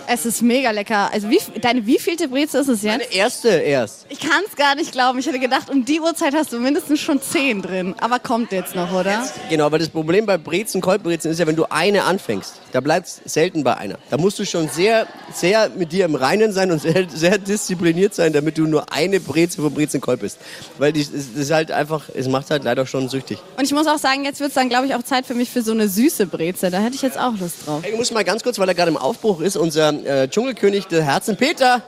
Es 0.07 0.27
ist 0.27 0.43
mega 0.43 0.71
lecker. 0.71 1.11
Also 1.13 1.31
wie, 1.31 1.39
deine 1.61 1.87
wievielte 1.87 2.29
Breze 2.29 2.59
ist 2.59 2.69
es 2.69 2.83
jetzt? 2.83 2.99
Meine 2.99 3.13
erste 3.13 3.49
erst. 3.49 4.07
Ich 4.09 4.21
kann 4.21 4.43
es 4.47 4.57
gar 4.57 4.75
nicht 4.75 4.93
glauben. 4.93 5.19
Ich 5.19 5.27
hätte 5.27 5.39
gedacht, 5.39 5.71
um 5.71 5.85
die 5.85 6.01
Uhrzeit 6.01 6.35
hast 6.35 6.53
du 6.53 6.59
mindestens 6.59 7.01
schon 7.01 7.23
zehn 7.23 7.63
drin. 7.63 7.95
Aber 8.01 8.19
kommt 8.19 8.53
jetzt 8.53 8.75
noch, 8.75 8.93
oder? 8.93 9.27
Genau, 9.49 9.65
aber 9.65 9.79
das 9.79 9.89
Problem 9.89 10.27
bei 10.27 10.37
Brezen, 10.37 10.81
Kolbbrezen 10.81 11.31
ist 11.31 11.39
ja, 11.39 11.47
wenn 11.47 11.57
du 11.57 11.65
eine 11.71 12.05
anfängst, 12.05 12.55
da 12.73 12.81
bleibst 12.81 13.23
selten 13.25 13.65
bei 13.65 13.77
einer. 13.77 13.99
Da 14.11 14.19
musst 14.19 14.39
du 14.39 14.45
schon 14.45 14.69
sehr, 14.69 15.07
sehr 15.33 15.71
mit 15.71 15.93
dir 15.93 16.05
im 16.05 16.15
Reinen 16.15 16.53
sein 16.53 16.71
und 16.71 16.81
sehr, 16.81 17.09
sehr 17.09 17.39
diszipliniert 17.39 18.15
sein, 18.15 18.33
damit 18.33 18.59
du 18.59 18.67
nur 18.67 18.93
eine 18.93 19.21
Breze 19.21 19.63
vom 19.63 19.73
Brezenkolb 19.73 20.21
bist. 20.21 20.39
Weil 20.79 20.93
die, 20.93 21.05
das 21.05 21.11
ist 21.37 21.51
halt 21.51 21.71
einfach, 21.71 22.09
es 22.15 22.29
macht 22.29 22.51
halt 22.51 22.65
leider 22.65 22.87
schon 22.87 23.09
süchtig. 23.09 23.39
Und 23.57 23.65
ich 23.65 23.73
muss 23.73 23.87
auch 23.87 23.99
sagen, 23.99 24.25
jetzt 24.25 24.41
wird 24.41 24.51
es 24.51 24.55
dann, 24.55 24.69
glaube 24.69 24.87
ich, 24.87 24.95
auch 24.95 25.03
Zeit 25.03 25.25
für 25.27 25.35
mich 25.35 25.51
für 25.51 25.63
so 25.63 25.73
eine 25.73 25.89
süße 25.89 26.27
Breze. 26.27 26.71
Da 26.71 26.81
hätte 26.81 26.97
ich 26.97 27.03
jetzt 27.03 27.19
auch 27.19 27.33
Lust 27.39 27.67
drauf. 27.67 27.83
Du 27.89 27.97
musst 27.97 28.13
mal 28.13 28.25
ganz 28.25 28.43
kurz, 28.43 28.59
weil 28.59 28.69
er 28.69 28.75
gerade 28.75 28.91
im 28.91 28.97
Aufbruch 28.97 29.41
ist, 29.41 29.57
unser 29.57 29.94
äh, 30.05 30.29
Dschungelkönig 30.29 30.87
der 30.87 31.05
Herzen, 31.05 31.37
Peter. 31.37 31.83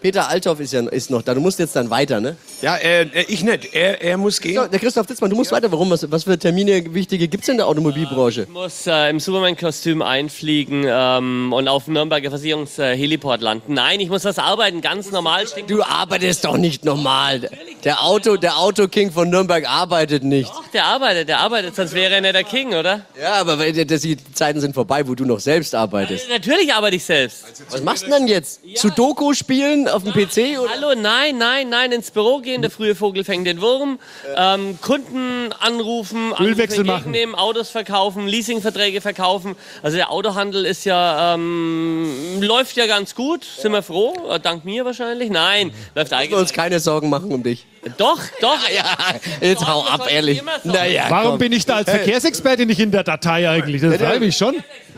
Peter 0.00 0.28
Althoff 0.28 0.60
ist 0.60 0.72
ja 0.72 0.80
ist 0.88 1.10
noch 1.10 1.22
da. 1.22 1.34
Du 1.34 1.40
musst 1.40 1.58
jetzt 1.58 1.74
dann 1.76 1.90
weiter, 1.90 2.20
ne? 2.20 2.36
Ja, 2.62 2.76
äh, 2.76 3.06
ich 3.28 3.42
nicht. 3.42 3.74
Er, 3.74 4.00
er 4.02 4.16
muss 4.16 4.40
gehen. 4.40 4.54
So, 4.56 4.66
der 4.66 4.78
Christoph 4.78 5.06
Ditzmann, 5.06 5.30
du 5.30 5.36
musst 5.36 5.50
weiter. 5.52 5.70
Warum? 5.72 5.90
Was, 5.90 6.10
was 6.10 6.24
für 6.24 6.38
Termine 6.38 6.94
wichtige 6.94 7.28
gibt 7.28 7.42
es 7.42 7.48
in 7.48 7.56
der 7.56 7.66
Automobilbranche? 7.66 8.42
Ich 8.42 8.48
muss 8.48 8.86
äh, 8.86 9.10
im 9.10 9.20
Superman-Kostüm 9.20 10.02
einfliegen 10.02 10.84
ähm, 10.86 11.52
und 11.52 11.68
auf 11.68 11.86
dem 11.86 11.94
Nürnberger 11.94 12.30
Versicherungsheliport 12.30 13.40
landen. 13.42 13.74
Nein, 13.74 14.00
ich 14.00 14.08
muss 14.08 14.24
was 14.24 14.38
arbeiten, 14.38 14.80
ganz 14.80 15.10
normal. 15.10 15.44
Du 15.66 15.82
arbeitest 15.82 16.44
doch 16.44 16.56
nicht 16.56 16.84
normal. 16.84 17.48
Der 17.84 18.02
Auto, 18.04 18.36
der 18.36 18.58
Autoking 18.58 19.10
von 19.12 19.30
Nürnberg 19.30 19.68
arbeitet 19.68 20.22
nicht. 20.24 20.50
Doch, 20.50 20.68
der 20.72 20.84
arbeitet, 20.84 21.28
der 21.28 21.38
arbeitet, 21.40 21.76
sonst 21.76 21.94
wäre 21.94 22.14
er 22.14 22.20
nicht 22.20 22.34
der 22.34 22.44
King, 22.44 22.74
oder? 22.74 23.02
Ja, 23.20 23.34
aber 23.34 23.58
weil- 23.58 23.72
das, 23.86 24.02
die 24.02 24.16
Zeiten 24.34 24.60
sind 24.60 24.74
vorbei, 24.74 25.06
wo 25.06 25.14
du 25.14 25.24
noch 25.24 25.40
selbst 25.40 25.74
arbeitest. 25.74 26.28
Natürlich 26.28 26.72
arbeite 26.72 26.96
ich 26.96 27.04
selbst. 27.04 27.44
Was 27.70 27.82
machst 27.82 28.06
du 28.06 28.10
denn 28.10 28.26
jetzt? 28.26 28.60
Sudoku 28.74 29.32
spielen 29.34 29.87
auf 29.88 30.02
dem 30.04 30.12
PC? 30.12 30.58
Oder? 30.60 30.70
Hallo, 30.70 30.94
nein, 31.00 31.38
nein, 31.38 31.68
nein, 31.68 31.92
ins 31.92 32.10
Büro 32.10 32.38
gehen, 32.38 32.62
der 32.62 32.70
frühe 32.70 32.94
Vogel 32.94 33.24
fängt 33.24 33.46
den 33.46 33.60
Wurm, 33.60 33.98
ähm, 34.36 34.78
Kunden 34.80 35.52
anrufen, 35.60 36.32
Ölwechsel 36.40 36.84
machen. 36.84 36.96
entgegennehmen, 36.96 37.34
Autos 37.34 37.70
verkaufen, 37.70 38.26
Leasingverträge 38.26 39.00
verkaufen. 39.00 39.56
Also 39.82 39.96
der 39.96 40.10
Autohandel 40.10 40.64
ist 40.64 40.84
ja, 40.84 41.34
ähm, 41.34 42.38
läuft 42.40 42.76
ja 42.76 42.86
ganz 42.86 43.14
gut, 43.14 43.44
sind 43.44 43.72
wir 43.72 43.82
froh, 43.82 44.14
äh, 44.30 44.40
dank 44.40 44.64
mir 44.64 44.84
wahrscheinlich. 44.84 45.30
Nein, 45.30 45.72
läuft 45.94 46.10
Wir 46.10 46.18
eigentlich. 46.18 46.38
uns 46.38 46.52
keine 46.52 46.80
Sorgen 46.80 47.08
machen 47.08 47.32
um 47.32 47.42
dich. 47.42 47.66
Doch, 47.96 48.18
doch. 48.40 48.58
Ja, 48.74 48.84
jetzt 49.40 49.66
hau 49.66 49.82
ab, 49.84 50.06
ehrlich. 50.10 50.42
Naja, 50.64 51.06
Warum 51.08 51.30
komm. 51.32 51.38
bin 51.38 51.52
ich 51.52 51.64
da 51.64 51.76
als 51.76 51.88
Verkehrsexperte 51.90 52.66
nicht 52.66 52.80
in 52.80 52.90
der 52.90 53.02
Datei 53.02 53.48
eigentlich? 53.48 53.80
Das 53.80 53.96
frage 53.96 54.26
ich 54.26 54.36
schon. 54.36 54.56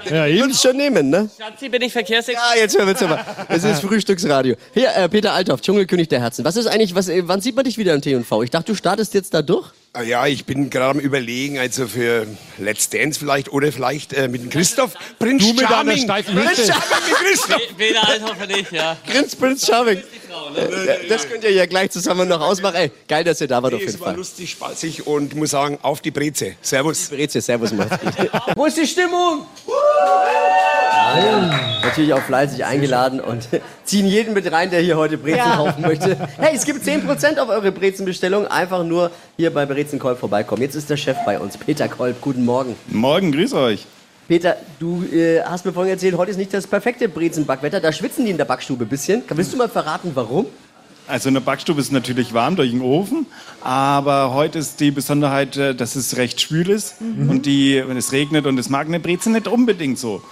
Ja, 0.09 0.27
eben. 0.27 0.41
Würdest 0.41 0.63
schon 0.63 0.77
nehmen, 0.77 1.11
ne? 1.11 1.29
Schatzi, 1.39 1.69
bin 1.69 1.83
ich 1.83 1.93
Verkehrsexperte? 1.93 2.57
Ja, 2.57 2.63
jetzt 2.63 2.79
hören 2.79 2.87
wir 2.87 2.97
zu. 2.97 3.07
Es 3.49 3.65
ist 3.65 3.81
Frühstücksradio. 3.81 4.57
Hier, 4.73 4.95
äh, 4.95 5.09
Peter 5.09 5.33
Althoff, 5.33 5.61
Dschungelkönig 5.61 6.09
der 6.09 6.21
Herzen. 6.21 6.45
Was 6.45 6.57
ist 6.57 6.67
eigentlich, 6.67 6.95
was, 6.95 7.09
äh, 7.09 7.23
wann 7.27 7.41
sieht 7.41 7.57
man 7.57 7.65
dich 7.65 7.79
wieder 7.79 7.95
im 7.95 8.01
T&V? 8.01 8.43
Ich 8.43 8.51
dachte, 8.51 8.73
du 8.73 8.75
startest 8.75 9.15
jetzt 9.15 9.35
da 9.35 9.43
durch. 9.43 9.73
Ah 9.93 10.03
Ja, 10.03 10.25
ich 10.29 10.45
bin 10.45 10.71
gerade 10.71 10.91
am 10.93 11.01
überlegen, 11.01 11.59
also 11.59 11.89
für 11.89 12.25
Let's 12.59 12.91
Dance 12.91 13.19
vielleicht 13.19 13.51
oder 13.53 13.73
vielleicht 13.73 14.13
äh, 14.13 14.29
mit 14.29 14.41
dem 14.43 14.49
Christoph 14.51 14.93
Prinz 15.19 15.43
Du 15.43 15.49
mit 15.53 15.63
deiner 15.63 15.69
Charming. 15.75 15.99
steifen 16.05 16.35
Prinz. 16.37 16.59
Charming 16.67 17.09
mit 17.09 17.15
Christoph. 17.19 17.61
Weder 17.77 18.09
Althoff 18.09 18.47
nicht, 18.47 18.71
ja. 18.71 18.97
Prinz, 19.05 19.35
Prinz 19.35 19.67
Charming. 19.67 19.99
Äh, 19.99 21.09
Das 21.09 21.29
könnt 21.29 21.43
ihr 21.43 21.51
ja 21.51 21.67
gleich 21.67 21.91
zusammen 21.91 22.29
noch 22.29 22.41
ausmachen. 22.41 22.77
Ey, 22.77 22.93
geil, 23.09 23.25
dass 23.25 23.41
ihr 23.41 23.49
da 23.49 23.61
wart 23.65 23.75
auf 23.75 23.81
Nee, 23.81 23.87
jeden 23.87 23.95
es 23.97 24.01
war 24.01 24.09
Fall. 24.09 24.17
lustig, 24.17 24.51
spaßig 24.53 25.07
und 25.09 25.35
muss 25.35 25.51
sagen, 25.51 25.77
auf 25.83 26.01
die 26.01 26.13
Breze. 26.13 26.53
Servus. 26.63 27.09
Breze, 27.09 27.41
servus. 27.41 27.73
Wo 28.55 28.67
ist 28.67 28.77
die 28.77 28.87
Stimmung? 28.87 29.45
Natürlich 31.83 32.13
auch 32.13 32.23
fleißig 32.23 32.65
eingeladen 32.65 33.21
und 33.21 33.49
ziehen 33.85 34.07
jeden 34.07 34.33
mit 34.35 34.51
rein, 34.53 34.71
der 34.71 34.81
hier 34.81 34.97
heute 34.97 35.19
Brezen 35.19 35.39
Ja. 35.39 35.57
kaufen 35.57 35.83
möchte. 35.83 36.17
Hey, 36.39 36.55
es 36.55 36.65
gibt 36.65 36.85
10% 36.87 37.39
auf 37.39 37.49
eure 37.49 37.73
Brezenbestellung. 37.73 38.47
Einfach 38.47 38.85
nur 38.85 39.11
hier 39.37 39.53
bei 39.53 39.67
Brezen 39.67 39.80
Kolb 39.99 40.19
vorbeikommen. 40.19 40.63
Jetzt 40.63 40.75
ist 40.75 40.91
der 40.91 40.97
Chef 40.97 41.17
bei 41.25 41.39
uns, 41.39 41.57
Peter 41.57 41.89
Kolb. 41.89 42.21
Guten 42.21 42.45
Morgen. 42.45 42.77
Morgen, 42.89 43.33
grüß 43.33 43.55
euch. 43.55 43.87
Peter, 44.29 44.57
du 44.79 45.05
äh, 45.13 45.43
hast 45.43 45.65
mir 45.65 45.73
vorhin 45.73 45.93
erzählt, 45.93 46.17
heute 46.17 46.31
ist 46.31 46.37
nicht 46.37 46.55
das 46.55 46.67
perfekte 46.67 47.09
Brezenbackwetter. 47.09 47.81
Da 47.81 47.93
schwitzen 47.93 48.25
die 48.25 48.31
in 48.31 48.37
der 48.37 48.45
Backstube 48.45 48.85
ein 48.85 48.89
bisschen. 48.89 49.23
Willst 49.29 49.53
du 49.53 49.57
mal 49.57 49.69
verraten, 49.69 50.13
warum? 50.15 50.47
Also 51.09 51.29
eine 51.29 51.41
Backstube 51.41 51.81
ist 51.81 51.91
natürlich 51.91 52.33
warm 52.33 52.55
durch 52.55 52.71
den 52.71 52.83
Ofen, 52.83 53.27
aber 53.63 54.33
heute 54.33 54.61
ist 54.61 54.79
die 54.79 54.93
Besonderheit, 54.93 55.57
äh, 55.57 55.75
dass 55.75 55.97
es 55.97 56.17
recht 56.17 56.41
schwül 56.41 56.71
ist 56.71 56.97
und 57.01 57.47
die, 57.47 57.83
wenn 57.85 57.97
es 57.97 58.13
regnet 58.13 58.47
und 58.47 58.57
es 58.59 58.69
mag 58.69 58.87
eine 58.87 59.01
Brezel 59.01 59.33
nicht 59.33 59.49
unbedingt 59.49 59.99
so. 59.99 60.23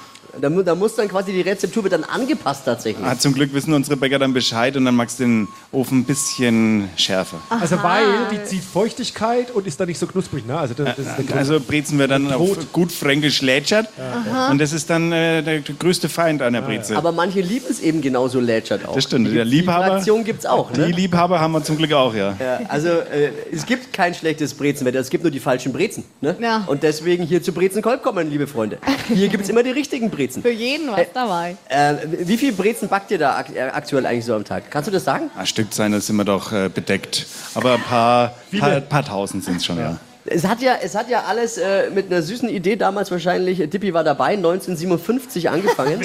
Da, 0.40 0.48
da 0.50 0.74
muss 0.74 0.94
dann 0.94 1.08
quasi 1.08 1.32
die 1.32 1.40
Rezeptur 1.40 1.82
wird 1.82 1.92
dann 1.94 2.04
angepasst 2.04 2.62
tatsächlich. 2.64 3.04
Ah, 3.04 3.18
zum 3.18 3.34
Glück 3.34 3.52
wissen 3.54 3.72
unsere 3.72 3.96
Bäcker 3.96 4.18
dann 4.18 4.32
Bescheid 4.32 4.76
und 4.76 4.84
dann 4.84 4.94
magst 4.94 5.18
du 5.18 5.24
den 5.24 5.48
Ofen 5.72 5.98
ein 6.00 6.04
bisschen 6.04 6.88
schärfer. 6.96 7.38
Also 7.48 7.82
weil 7.82 8.04
die 8.32 8.42
zieht 8.44 8.62
Feuchtigkeit 8.64 9.50
und 9.50 9.66
ist 9.66 9.80
dann 9.80 9.88
nicht 9.88 9.98
so 9.98 10.06
knusprig. 10.06 10.46
Ne? 10.46 10.56
Also 10.58 10.74
das, 10.74 10.96
das 10.96 10.98
ist 10.98 11.16
der 11.18 11.24
Grund. 11.24 11.36
Also 11.38 11.60
Brezen 11.60 11.98
wir 11.98 12.08
dann 12.08 12.32
auf 12.32 12.56
gut 12.72 12.92
fränkisch 12.92 13.42
lätschert 13.42 13.88
Aha. 13.98 14.50
und 14.50 14.58
das 14.58 14.72
ist 14.72 14.88
dann 14.90 15.10
äh, 15.12 15.42
der 15.42 15.60
größte 15.60 16.08
Feind 16.08 16.42
einer 16.42 16.62
Brezel. 16.62 16.96
Aber 16.96 17.12
manche 17.12 17.40
lieben 17.40 17.66
es 17.68 17.80
eben 17.80 18.00
genauso 18.00 18.38
lätschert 18.40 18.86
auch. 18.86 18.94
Das 18.94 19.04
stimmt, 19.04 19.28
Die, 19.28 19.34
der 19.34 19.44
Liebhaber- 19.44 19.84
Die 19.86 19.90
Fraktion 19.92 20.24
gibt's 20.24 20.46
auch, 20.46 20.70
ne? 20.72 20.86
Die 20.86 20.92
Liebhaber 20.92 21.40
haben 21.40 21.52
wir 21.52 21.64
zum 21.64 21.76
Glück 21.76 21.92
auch, 21.92 22.14
ja. 22.14 22.36
Ja, 22.38 22.60
also 22.68 22.88
äh, 22.88 23.30
es 23.52 23.66
gibt 23.66 23.92
kein 23.92 24.14
schlechtes 24.14 24.54
Brezenwetter, 24.54 24.98
es 25.00 25.10
gibt 25.10 25.24
nur 25.24 25.30
die 25.30 25.40
falschen 25.40 25.72
Brezen. 25.72 26.04
Ne? 26.20 26.36
Ja. 26.40 26.64
Und 26.66 26.82
deswegen 26.82 27.24
hier 27.24 27.42
zu 27.42 27.52
Brezenkolb 27.52 28.02
kommen, 28.02 28.30
liebe 28.30 28.46
Freunde. 28.46 28.78
Hier 29.08 29.28
gibt's 29.28 29.48
immer 29.48 29.62
die 29.62 29.70
richtigen 29.70 30.10
Brezen. 30.10 30.17
Für 30.42 30.50
jeden 30.50 30.90
was 30.90 31.06
dabei. 31.14 31.56
Äh, 31.68 31.94
wie 32.20 32.36
viel 32.36 32.52
Brezen 32.52 32.88
backt 32.88 33.10
ihr 33.10 33.18
da 33.18 33.36
ak 33.36 33.54
äh, 33.54 33.60
aktuell 33.60 34.04
eigentlich 34.06 34.24
so 34.24 34.34
am 34.34 34.44
Tag? 34.44 34.70
Kannst 34.70 34.88
du 34.88 34.92
das 34.92 35.04
sagen? 35.04 35.30
Ein 35.36 35.46
Stück 35.46 35.72
sein, 35.72 35.92
da 35.92 36.00
sind 36.00 36.16
wir 36.16 36.24
doch 36.24 36.52
äh, 36.52 36.68
bedeckt. 36.68 37.26
Aber 37.54 37.74
ein 37.74 37.82
paar, 37.82 38.34
paar, 38.58 38.80
paar 38.80 39.04
tausend 39.04 39.44
sind 39.44 39.56
es 39.56 39.64
schon, 39.64 39.78
ja. 39.78 39.96
Es 40.30 40.46
hat 40.46 40.60
ja, 40.60 40.74
es 40.82 40.94
hat 40.94 41.08
ja 41.08 41.24
alles 41.26 41.56
äh, 41.56 41.90
mit 41.90 42.10
einer 42.10 42.22
süßen 42.22 42.48
Idee 42.48 42.76
damals 42.76 43.10
wahrscheinlich, 43.10 43.60
äh, 43.60 43.66
Dippi 43.66 43.94
war 43.94 44.04
dabei, 44.04 44.34
1957 44.34 45.48
angefangen. 45.48 46.00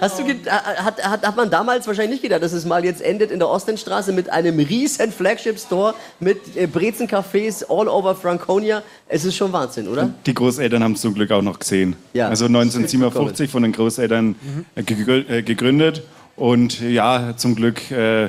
Hast 0.00 0.18
du 0.18 0.24
ge- 0.24 0.36
äh, 0.44 0.50
hat, 0.50 1.02
hat, 1.02 1.26
hat 1.26 1.36
man 1.36 1.50
damals 1.50 1.86
wahrscheinlich 1.86 2.12
nicht 2.12 2.22
gedacht, 2.22 2.42
dass 2.42 2.52
es 2.52 2.64
mal 2.64 2.84
jetzt 2.84 3.00
endet 3.00 3.30
in 3.30 3.38
der 3.38 3.48
Ostendstraße 3.48 4.12
mit 4.12 4.30
einem 4.30 4.58
riesen 4.58 5.12
Flagship-Store 5.12 5.94
mit 6.20 6.56
äh, 6.56 6.66
Brezencafés 6.66 7.64
all 7.68 7.88
over 7.88 8.14
Franconia. 8.14 8.82
Es 9.08 9.24
ist 9.24 9.36
schon 9.36 9.52
Wahnsinn, 9.52 9.88
oder? 9.88 10.10
Die 10.26 10.34
Großeltern 10.34 10.82
haben 10.82 10.92
es 10.92 11.00
zum 11.00 11.14
Glück 11.14 11.30
auch 11.30 11.42
noch 11.42 11.58
gesehen. 11.58 11.96
Ja. 12.12 12.28
Also 12.28 12.44
1957 12.46 13.50
von 13.50 13.62
den 13.62 13.72
Großeltern 13.72 14.34
äh, 14.76 14.80
äh, 14.80 15.42
gegründet 15.42 16.02
und 16.36 16.80
ja, 16.80 17.34
zum 17.36 17.54
Glück 17.56 17.90
äh, 17.90 18.28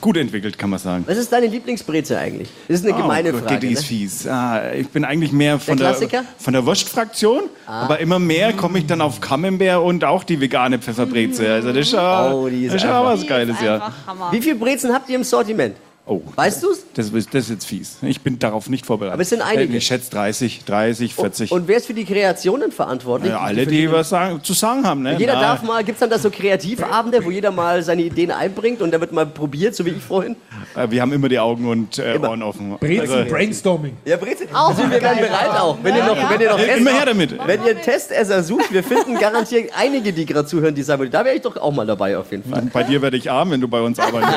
gut 0.00 0.16
entwickelt, 0.16 0.56
kann 0.56 0.70
man 0.70 0.78
sagen. 0.78 1.04
Was 1.06 1.18
ist 1.18 1.30
deine 1.32 1.46
Lieblingsbreze 1.46 2.18
eigentlich? 2.18 2.48
Das 2.68 2.80
ist 2.80 2.86
eine 2.86 2.96
gemeine 2.96 3.32
Gott, 3.32 3.42
Frage. 3.42 3.60
Die 3.60 3.72
ist 3.72 3.82
Ne? 3.82 3.86
fies. 3.86 4.26
Ah, 4.26 4.72
ich 4.72 4.88
bin 4.88 5.04
eigentlich 5.04 5.30
mehr 5.32 5.58
von 5.58 5.76
Der 5.76 5.92
der, 5.92 6.24
von 6.38 6.52
der 6.54 6.64
Wurstfraktion, 6.64 7.42
Ah. 7.66 7.82
aber 7.82 7.98
immer 8.00 8.18
mehr 8.18 8.52
komme 8.54 8.78
ich 8.78 8.86
dann 8.86 9.00
auf 9.02 9.20
Camembert 9.20 9.82
und 9.82 10.04
auch 10.04 10.24
die 10.24 10.40
vegane 10.40 10.78
Pfefferbreze. 10.78 11.52
Also 11.52 11.68
das 11.68 11.78
ist 11.86 11.90
schon, 11.90 12.00
Oh, 12.00 12.48
die 12.48 12.64
ist 12.64 12.74
das 12.74 12.82
ist 12.82 12.88
einfach- 12.88 13.04
was 13.04 13.26
Geiles, 13.26 13.60
ja. 13.62 13.92
Wie 14.30 14.40
viele 14.40 14.54
Brezen 14.56 14.92
habt 14.92 15.08
ihr 15.10 15.16
im 15.16 15.24
Sortiment? 15.24 15.76
Oh. 16.06 16.20
Weißt 16.36 16.62
du's? 16.62 16.84
Das, 16.92 17.08
ist- 17.08 17.32
das 17.32 17.44
ist 17.44 17.50
jetzt 17.50 17.64
fies. 17.66 17.96
Ich 18.02 18.20
bin 18.20 18.38
darauf 18.38 18.68
nicht 18.68 18.84
vorbereitet. 18.84 19.14
Aber 19.14 19.22
es 19.22 19.30
sind 19.30 19.40
einige. 19.40 19.74
Ich 19.78 19.86
schätze 19.86 20.10
30, 20.10 20.62
30, 20.66 21.14
40. 21.14 21.50
Und 21.50 21.66
wer 21.66 21.78
ist 21.78 21.86
für 21.86 21.94
die 21.94 22.04
Kreationen 22.04 22.72
verantwortlich? 22.72 23.30
ja, 23.32 23.40
alle, 23.40 23.66
die 23.66 23.90
was 23.90 24.10
sagen, 24.10 24.42
zu 24.42 24.52
sagen 24.52 24.86
haben. 24.86 25.00
Ne? 25.02 25.16
Jeder 25.18 25.32
Na, 25.36 25.40
darf 25.40 25.62
mal, 25.62 25.82
gibt 25.82 25.96
es 25.96 26.00
dann 26.00 26.10
da 26.10 26.18
so 26.18 26.28
Kreativabende, 26.28 27.24
wo 27.24 27.30
jeder 27.30 27.50
mal 27.50 27.82
seine 27.82 28.02
Ideen 28.02 28.30
einbringt 28.32 28.82
und 28.82 28.90
da 28.92 29.00
wird 29.00 29.12
mal 29.12 29.24
probiert, 29.24 29.74
so 29.74 29.86
wie 29.86 29.90
ich 29.92 30.02
vorhin? 30.02 30.36
äh, 30.76 30.90
Wir 30.90 31.00
haben 31.00 31.12
immer 31.14 31.30
die 31.30 31.38
Augen 31.38 31.66
und 31.66 31.98
äh, 31.98 32.18
Ohren 32.18 32.42
offen. 32.42 32.76
Brezen, 32.78 33.26
Brainstorming. 33.26 33.96
Ja, 34.04 34.18
Brezel. 34.18 34.46
Also 34.52 34.82
wir 34.82 35.00
werden 35.00 35.18
bereit 35.20 35.58
auch. 35.58 35.78
Wenn 35.82 35.96
ihr 35.96 36.04
noch, 36.04 36.30
wenn 36.30 36.40
ihr 36.40 36.50
noch 36.50 36.58
Immer 36.58 36.90
Test- 36.90 36.98
her 36.98 37.06
damit. 37.06 37.46
Wenn 37.46 37.64
ihr 37.64 37.80
Testesser 37.80 38.42
sucht, 38.42 38.70
wir 38.74 38.84
finden 38.84 39.18
garantiert 39.18 39.70
einige, 39.74 40.12
die 40.12 40.26
gerade 40.26 40.46
zuhören, 40.46 40.74
die 40.74 40.82
sagen, 40.82 41.08
da 41.10 41.24
wäre 41.24 41.36
ich 41.36 41.40
doch 41.42 41.56
auch 41.56 41.72
mal 41.72 41.86
dabei 41.86 42.18
auf 42.18 42.30
jeden 42.30 42.44
Fall. 42.50 42.60
Bei 42.70 42.82
dir 42.82 43.00
werde 43.00 43.16
ich 43.16 43.30
arm, 43.30 43.52
wenn 43.52 43.60
du 43.62 43.68
bei 43.68 43.80
uns 43.80 43.98
arbeitest. 43.98 44.34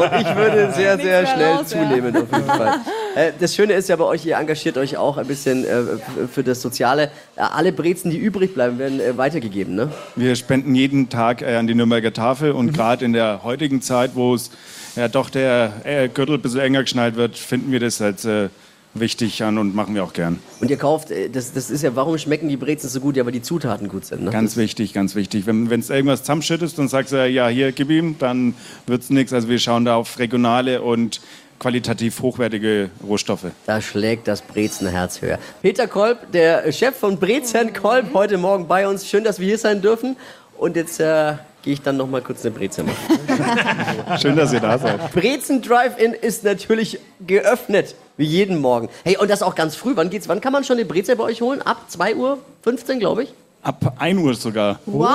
Und 0.00 0.20
ich 0.20 0.34
würde 0.34 0.61
sehr, 0.70 0.96
sehr 0.96 1.22
mehr 1.22 1.26
schnell 1.26 1.50
ja. 1.50 1.64
zunehmen 1.64 2.16
auf 2.16 2.30
jeden 2.32 2.44
Fall. 2.46 2.74
Äh, 3.14 3.32
Das 3.38 3.54
Schöne 3.54 3.74
ist 3.74 3.90
ja 3.90 3.96
bei 3.96 4.04
euch, 4.04 4.24
ihr 4.24 4.36
engagiert 4.38 4.78
euch 4.78 4.96
auch 4.96 5.18
ein 5.18 5.26
bisschen 5.26 5.66
äh, 5.66 5.82
für 6.32 6.42
das 6.42 6.62
Soziale. 6.62 7.10
Äh, 7.36 7.40
Alle 7.42 7.70
Brezen, 7.70 8.10
die 8.10 8.16
übrig 8.16 8.54
bleiben, 8.54 8.78
werden 8.78 9.00
äh, 9.00 9.18
weitergegeben, 9.18 9.74
ne? 9.74 9.90
Wir 10.16 10.34
spenden 10.34 10.74
jeden 10.74 11.10
Tag 11.10 11.42
äh, 11.42 11.56
an 11.56 11.66
die 11.66 11.74
Nürnberger 11.74 12.14
Tafel 12.14 12.52
Mhm. 12.52 12.58
und 12.58 12.72
gerade 12.72 13.04
in 13.04 13.12
der 13.12 13.42
heutigen 13.42 13.82
Zeit, 13.82 14.12
wo 14.14 14.34
es 14.34 14.50
ja 14.96 15.08
doch 15.08 15.28
der 15.28 15.72
äh, 15.84 16.08
Gürtel 16.08 16.36
ein 16.36 16.40
bisschen 16.40 16.60
enger 16.60 16.82
geschnallt 16.84 17.16
wird, 17.16 17.36
finden 17.36 17.70
wir 17.70 17.80
das 17.80 18.00
als 18.00 18.24
äh, 18.24 18.48
wichtig 18.94 19.42
an 19.42 19.58
und 19.58 19.74
machen 19.74 19.94
wir 19.94 20.04
auch 20.04 20.12
gern. 20.12 20.38
Und 20.60 20.70
ihr 20.70 20.76
kauft, 20.76 21.10
äh, 21.10 21.28
das, 21.28 21.52
das 21.52 21.70
ist 21.70 21.82
ja, 21.82 21.96
warum 21.96 22.18
schmecken 22.18 22.48
die 22.48 22.56
Brezen 22.56 22.88
so 22.88 23.00
gut? 23.00 23.16
Ja, 23.16 23.24
weil 23.24 23.32
die 23.32 23.42
Zutaten 23.42 23.88
gut 23.88 24.04
sind, 24.04 24.24
ne? 24.24 24.30
Ganz 24.30 24.56
wichtig, 24.56 24.92
ganz 24.92 25.14
wichtig. 25.14 25.46
Wenn 25.46 25.70
es 25.70 25.90
irgendwas 25.90 26.20
zusammenschüttest 26.20 26.78
und 26.78 26.88
sagst, 26.88 27.12
äh, 27.12 27.26
ja, 27.26 27.48
hier, 27.48 27.72
gib 27.72 27.90
ihm, 27.90 28.16
dann 28.18 28.54
wird 28.86 29.02
es 29.02 29.10
nichts. 29.10 29.32
Also 29.32 29.48
wir 29.48 29.58
schauen 29.58 29.84
da 29.84 29.96
auf 29.96 30.18
regionale 30.18 30.82
und 30.82 31.20
qualitativ 31.58 32.20
hochwertige 32.20 32.90
Rohstoffe. 33.06 33.46
Da 33.66 33.80
schlägt 33.80 34.26
das 34.26 34.42
Brezenherz 34.42 35.22
höher. 35.22 35.38
Peter 35.62 35.86
Kolb, 35.86 36.32
der 36.32 36.70
Chef 36.72 36.96
von 36.96 37.18
Brezen 37.18 37.72
Kolb, 37.72 38.12
heute 38.14 38.36
Morgen 38.36 38.66
bei 38.66 38.88
uns. 38.88 39.06
Schön, 39.06 39.22
dass 39.22 39.38
wir 39.38 39.46
hier 39.46 39.58
sein 39.58 39.80
dürfen. 39.80 40.16
Und 40.58 40.76
jetzt 40.76 40.98
äh, 40.98 41.34
gehe 41.62 41.74
ich 41.74 41.82
dann 41.82 41.96
noch 41.96 42.08
mal 42.08 42.20
kurz 42.22 42.44
eine 42.44 42.50
Brezel 42.54 42.84
machen. 42.84 44.18
Schön, 44.20 44.36
dass 44.36 44.52
ihr 44.52 44.60
da 44.60 44.78
seid. 44.78 45.12
Brezen 45.12 45.62
Drive-In 45.62 46.12
ist 46.14 46.44
natürlich 46.44 46.98
geöffnet, 47.26 47.94
wie 48.16 48.24
jeden 48.24 48.60
Morgen. 48.60 48.88
Hey, 49.04 49.16
und 49.16 49.30
das 49.30 49.42
auch 49.42 49.54
ganz 49.54 49.74
früh. 49.76 49.92
Wann 49.94 50.10
geht's? 50.10 50.28
Wann 50.28 50.40
kann 50.40 50.52
man 50.52 50.64
schon 50.64 50.76
eine 50.76 50.84
Brezel 50.86 51.16
bei 51.16 51.24
euch 51.24 51.40
holen? 51.40 51.62
Ab 51.62 51.82
2 51.88 52.16
Uhr 52.16 52.38
15, 52.62 52.98
glaube 52.98 53.24
ich. 53.24 53.32
Ab 53.64 53.94
1 54.00 54.18
Uhr 54.20 54.34
sogar. 54.34 54.80
Wow. 54.86 55.06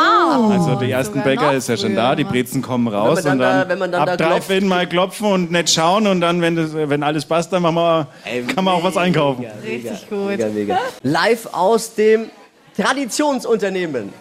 Also 0.54 0.76
die 0.76 0.90
ersten 0.90 1.16
Sogar 1.16 1.26
Bäcker 1.26 1.54
ist 1.54 1.68
ja 1.68 1.76
schon 1.76 1.94
da, 1.96 2.16
die 2.16 2.24
Brezen 2.24 2.62
kommen 2.62 2.88
raus 2.88 3.22
dann 3.22 3.34
und 3.34 3.40
da- 3.40 3.60
dann, 3.60 3.70
wenn 3.70 3.80
man 3.80 3.92
dann 3.92 4.06
da 4.06 4.12
ab 4.14 4.18
drei 4.18 4.28
klopft. 4.28 4.44
Finn 4.46 4.68
mal 4.70 4.88
klopfen 4.88 5.28
und 5.30 5.52
nicht 5.52 5.70
schauen 5.70 6.08
und 6.08 6.22
dann, 6.22 6.42
wenn, 6.42 6.56
das, 6.56 6.70
wenn 6.74 7.04
alles 7.04 7.26
passt, 7.26 7.52
dann 7.52 7.62
machen 7.64 7.76
wir, 7.76 8.08
kann 8.56 8.64
man 8.64 8.74
auch 8.76 8.84
was 8.86 8.96
einkaufen. 8.96 9.46
Richtig 9.66 10.10
gut. 10.10 10.30
Mega, 10.30 10.48
mega. 10.48 10.78
Live 11.04 11.50
aus 11.52 11.94
dem 11.96 12.30
Traditionsunternehmen. 12.78 14.14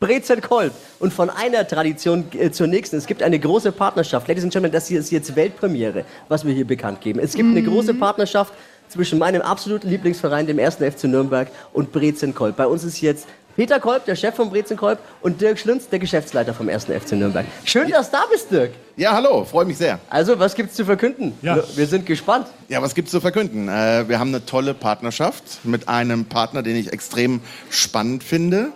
Brezen 0.00 0.40
Kolb. 0.40 0.72
Und 0.98 1.12
von 1.12 1.30
einer 1.30 1.66
Tradition 1.66 2.24
äh, 2.32 2.50
zur 2.50 2.66
nächsten. 2.66 2.96
Es 2.96 3.06
gibt 3.06 3.22
eine 3.22 3.38
große 3.38 3.72
Partnerschaft. 3.72 4.28
Ladies 4.28 4.44
and 4.44 4.52
Gentlemen, 4.52 4.72
das 4.72 4.88
hier 4.88 5.00
ist 5.00 5.10
jetzt 5.10 5.34
Weltpremiere, 5.34 6.04
was 6.28 6.44
wir 6.44 6.54
hier 6.54 6.66
bekannt 6.66 7.00
geben. 7.00 7.20
Es 7.20 7.34
gibt 7.34 7.48
eine 7.48 7.62
große 7.62 7.94
Partnerschaft 7.94 8.52
zwischen 8.88 9.18
meinem 9.18 9.42
absoluten 9.42 9.88
Lieblingsverein, 9.88 10.46
dem 10.46 10.58
1. 10.58 10.76
FC 10.76 11.04
Nürnberg, 11.04 11.48
und 11.72 11.92
Brezen 11.92 12.34
Kolb. 12.34 12.56
Bei 12.56 12.66
uns 12.66 12.84
ist 12.84 13.00
jetzt 13.00 13.26
Peter 13.58 13.80
Kolb, 13.80 14.04
der 14.04 14.14
Chef 14.14 14.36
vom 14.36 14.50
Brezenkolb 14.50 15.00
und 15.20 15.40
Dirk 15.40 15.58
Schlünz, 15.58 15.88
der 15.88 15.98
Geschäftsleiter 15.98 16.54
vom 16.54 16.68
1. 16.68 16.84
FC 16.84 17.14
Nürnberg. 17.14 17.44
Schön, 17.64 17.90
dass 17.90 18.08
du 18.08 18.16
da 18.16 18.22
bist, 18.30 18.52
Dirk. 18.52 18.70
Ja, 18.96 19.14
hallo, 19.14 19.44
freue 19.44 19.64
mich 19.64 19.76
sehr. 19.76 19.98
Also, 20.08 20.38
was 20.38 20.54
gibt's 20.54 20.76
zu 20.76 20.84
verkünden? 20.84 21.32
Ja. 21.42 21.58
Wir 21.74 21.88
sind 21.88 22.06
gespannt. 22.06 22.46
Ja, 22.68 22.80
was 22.82 22.94
gibt's 22.94 23.10
zu 23.10 23.20
verkünden? 23.20 23.68
Äh, 23.68 24.08
wir 24.08 24.20
haben 24.20 24.28
eine 24.28 24.46
tolle 24.46 24.74
Partnerschaft 24.74 25.64
mit 25.64 25.88
einem 25.88 26.26
Partner, 26.26 26.62
den 26.62 26.76
ich 26.76 26.92
extrem 26.92 27.40
spannend 27.68 28.22
finde. 28.22 28.68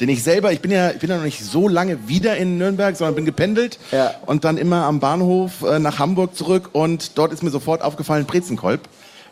Den 0.00 0.10
ich 0.10 0.22
selber, 0.22 0.52
ich 0.52 0.60
bin 0.60 0.70
ja, 0.70 0.90
ich 0.90 0.98
bin 0.98 1.08
ja 1.08 1.16
noch 1.16 1.24
nicht 1.24 1.42
so 1.42 1.66
lange 1.66 2.06
wieder 2.06 2.36
in 2.36 2.58
Nürnberg, 2.58 2.94
sondern 2.94 3.14
bin 3.14 3.24
gependelt 3.24 3.78
und 4.26 4.44
dann 4.44 4.58
immer 4.58 4.84
am 4.84 5.00
Bahnhof 5.00 5.62
äh, 5.62 5.78
nach 5.78 5.98
Hamburg 5.98 6.36
zurück 6.36 6.68
und 6.72 7.16
dort 7.16 7.32
ist 7.32 7.42
mir 7.42 7.48
sofort 7.48 7.80
aufgefallen 7.80 8.26
Brezenkolb. 8.26 8.82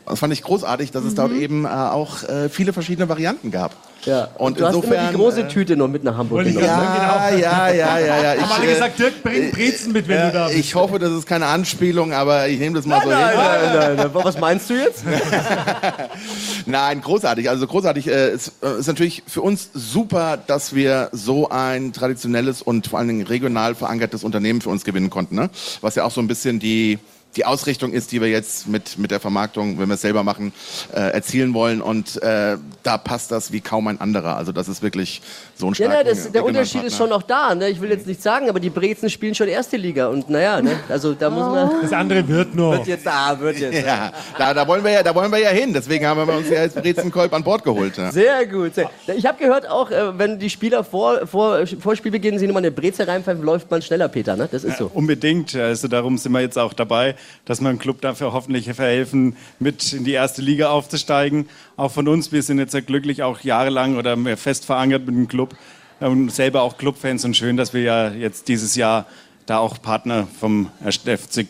Das 0.07 0.19
fand 0.19 0.33
ich 0.33 0.43
großartig, 0.43 0.90
dass 0.90 1.05
es 1.05 1.14
dort 1.14 1.33
eben 1.33 1.64
äh, 1.64 1.69
auch 1.69 2.23
äh, 2.25 2.49
viele 2.51 2.73
verschiedene 2.73 3.09
Varianten 3.09 3.51
gab. 3.51 3.75
Ja. 4.05 4.29
Und 4.37 4.61
du 4.61 4.67
hast 4.67 4.75
immer 4.75 4.85
insofern, 4.85 5.09
die 5.11 5.17
große 5.17 5.40
äh, 5.40 5.49
Tüte 5.49 5.77
noch 5.77 5.88
mit 5.88 6.05
nach 6.05 6.19
Hamburg 6.19 6.47
ich 6.47 6.55
genommen. 6.55 6.67
gerade 6.67 7.01
sagen, 7.01 7.37
genau. 7.37 7.49
Ja, 7.49 7.69
ja, 7.71 7.99
ja, 7.99 8.35
ja. 8.35 8.43
Haben 8.43 8.53
alle 8.53 8.67
äh, 8.67 8.75
gesagt, 8.75 8.99
Dirk, 8.99 9.23
bring 9.23 9.51
Brezen 9.51 9.93
mit, 9.93 10.07
wenn 10.09 10.17
ja, 10.19 10.27
du 10.27 10.33
da 10.33 10.47
bist. 10.49 10.59
Ich 10.59 10.75
hoffe, 10.75 10.99
das 10.99 11.11
ist 11.12 11.27
keine 11.27 11.47
Anspielung, 11.47 12.12
aber 12.12 12.49
ich 12.49 12.59
nehme 12.59 12.77
das 12.77 12.85
mal 12.85 13.01
so 13.03 13.09
Nein, 13.09 13.31
hin. 13.31 13.38
nein, 13.38 13.75
nein, 13.75 13.97
nein. 13.97 14.11
Was 14.12 14.38
meinst 14.38 14.69
du 14.69 14.75
jetzt? 14.75 15.05
Nein, 16.67 17.01
großartig. 17.03 17.49
Also 17.49 17.67
großartig. 17.67 18.09
Äh, 18.09 18.29
es 18.29 18.53
äh, 18.62 18.79
ist 18.79 18.87
natürlich 18.87 19.23
für 19.27 19.43
uns 19.43 19.71
super, 19.75 20.38
dass 20.47 20.75
wir 20.75 21.09
so 21.12 21.49
ein 21.51 21.93
traditionelles 21.93 22.62
und 22.62 22.87
vor 22.87 22.99
allen 22.99 23.09
Dingen 23.09 23.27
regional 23.27 23.75
verankertes 23.75 24.25
Unternehmen 24.25 24.61
für 24.61 24.71
uns 24.71 24.85
gewinnen 24.85 25.11
konnten. 25.11 25.35
Ne? 25.35 25.51
Was 25.81 25.95
ja 25.95 26.05
auch 26.05 26.11
so 26.11 26.21
ein 26.21 26.29
bisschen 26.29 26.61
die 26.61 26.99
die 27.37 27.44
Ausrichtung 27.44 27.92
ist, 27.92 28.12
die 28.12 28.20
wir 28.20 28.29
jetzt 28.29 28.68
mit, 28.68 28.99
mit 28.99 29.11
der 29.11 29.20
Vermarktung, 29.20 29.79
wenn 29.79 29.88
wir 29.88 29.94
es 29.94 30.01
selber 30.01 30.23
machen, 30.23 30.53
äh, 30.92 31.01
erzielen 31.01 31.55
wollen. 31.55 31.83
Und 31.83 32.23
äh, 32.23 32.57
da 32.83 32.99
passt 32.99 33.31
das 33.31 33.53
wie 33.53 33.61
kaum 33.61 33.88
ein 33.88 34.01
anderer. 34.01 34.37
Also 34.37 34.53
das 34.53 34.68
ist 34.68 34.83
wirklich 34.83 35.23
so 35.57 35.66
ein 35.66 35.70
Ja, 35.70 35.87
starker 35.87 36.05
na, 36.05 36.11
das, 36.11 36.33
der 36.33 36.44
Unterschied 36.44 36.85
ist 36.85 36.97
schon 36.97 37.11
noch 37.11 37.23
da. 37.23 37.55
Ne? 37.55 37.68
Ich 37.70 37.81
will 37.81 37.90
jetzt 37.90 38.07
nicht 38.07 38.23
sagen, 38.23 38.49
aber 38.49 38.61
die 38.61 38.70
Brezen 38.70 39.11
spielen 39.11 39.35
schon 39.35 39.49
erste 39.49 39.77
Liga. 39.77 40.09
Und 40.09 40.31
naja, 40.31 40.61
ne? 40.61 40.79
also 40.88 41.14
da 41.14 41.31
muss 41.31 41.44
man. 41.44 41.83
Das 41.83 41.92
andere 41.92 42.27
wird 42.27 42.55
noch. 42.55 42.73
Wird 42.73 42.87
jetzt, 42.87 43.07
ah, 43.07 43.38
wird 43.38 43.59
jetzt. 43.59 43.85
Ja, 43.85 44.12
da, 44.38 44.55
da, 44.55 44.66
wollen 44.66 44.85
wir 44.85 44.92
ja, 44.92 45.03
da 45.03 45.14
wollen 45.14 45.31
wir 45.31 45.38
ja 45.38 45.51
hin. 45.51 45.73
Deswegen 45.73 46.07
haben 46.07 46.27
wir 46.27 46.37
uns 46.37 46.49
ja 46.49 46.62
jetzt 46.62 46.77
Brezenkolb 46.77 47.33
an 47.33 47.42
Bord 47.42 47.64
geholt. 47.64 47.97
Ja. 47.97 48.12
Sehr 48.12 48.47
gut. 48.47 48.75
Sehr. 48.75 48.90
Ich 49.16 49.27
habe 49.27 49.38
gehört 49.38 49.68
auch, 49.68 49.90
äh, 49.90 50.18
wenn 50.18 50.38
die 50.38 50.51
Spieler 50.51 50.85
vor, 50.85 51.27
vor, 51.27 51.66
vor 51.66 51.97
Spielbeginn 51.97 52.38
sich 52.38 52.49
nochmal 52.49 52.62
eine 52.62 52.73
Breze 52.73 53.07
reinpfeifen, 53.07 53.42
läuft 53.42 53.70
man 53.70 53.83
schneller, 53.83 54.09
Peter. 54.09 54.37
Ne? 54.37 54.49
Das 54.51 54.64
ist 54.64 54.79
so. 54.79 54.90
Unbedingt. 54.92 55.55
Also 55.55 55.88
darum 55.88 56.18
sind 56.18 56.33
wir 56.33 56.40
jetzt 56.40 56.59
auch 56.59 56.73
dabei, 56.73 57.16
dass 57.44 57.60
wir 57.60 57.68
dem 57.68 57.78
Club 57.78 58.00
dafür 58.00 58.32
hoffentlich 58.32 58.70
verhelfen, 58.72 59.37
mit 59.58 59.92
in 59.92 60.04
die 60.04 60.12
erste 60.12 60.42
Liga 60.42 60.70
aufzusteigen. 60.70 61.48
Auch 61.76 61.90
von 61.90 62.08
uns, 62.08 62.32
wir 62.32 62.42
sind 62.42 62.58
jetzt 62.58 62.72
sehr 62.72 62.82
glücklich, 62.82 63.22
auch 63.22 63.40
jahrelang 63.40 63.96
oder 63.96 64.16
fest 64.37 64.64
verankert 64.64 65.06
mit 65.06 65.14
dem 65.14 65.28
Club 65.28 65.56
und 66.00 66.30
selber 66.30 66.62
auch 66.62 66.76
Clubfans 66.78 67.24
und 67.24 67.37
schön, 67.37 67.56
dass 67.56 67.72
wir 67.72 67.82
ja 67.82 68.10
jetzt 68.10 68.48
dieses 68.48 68.76
Jahr 68.76 69.06
da 69.46 69.58
auch 69.58 69.80
Partner 69.80 70.26
vom 70.40 70.70
FC 70.84 71.46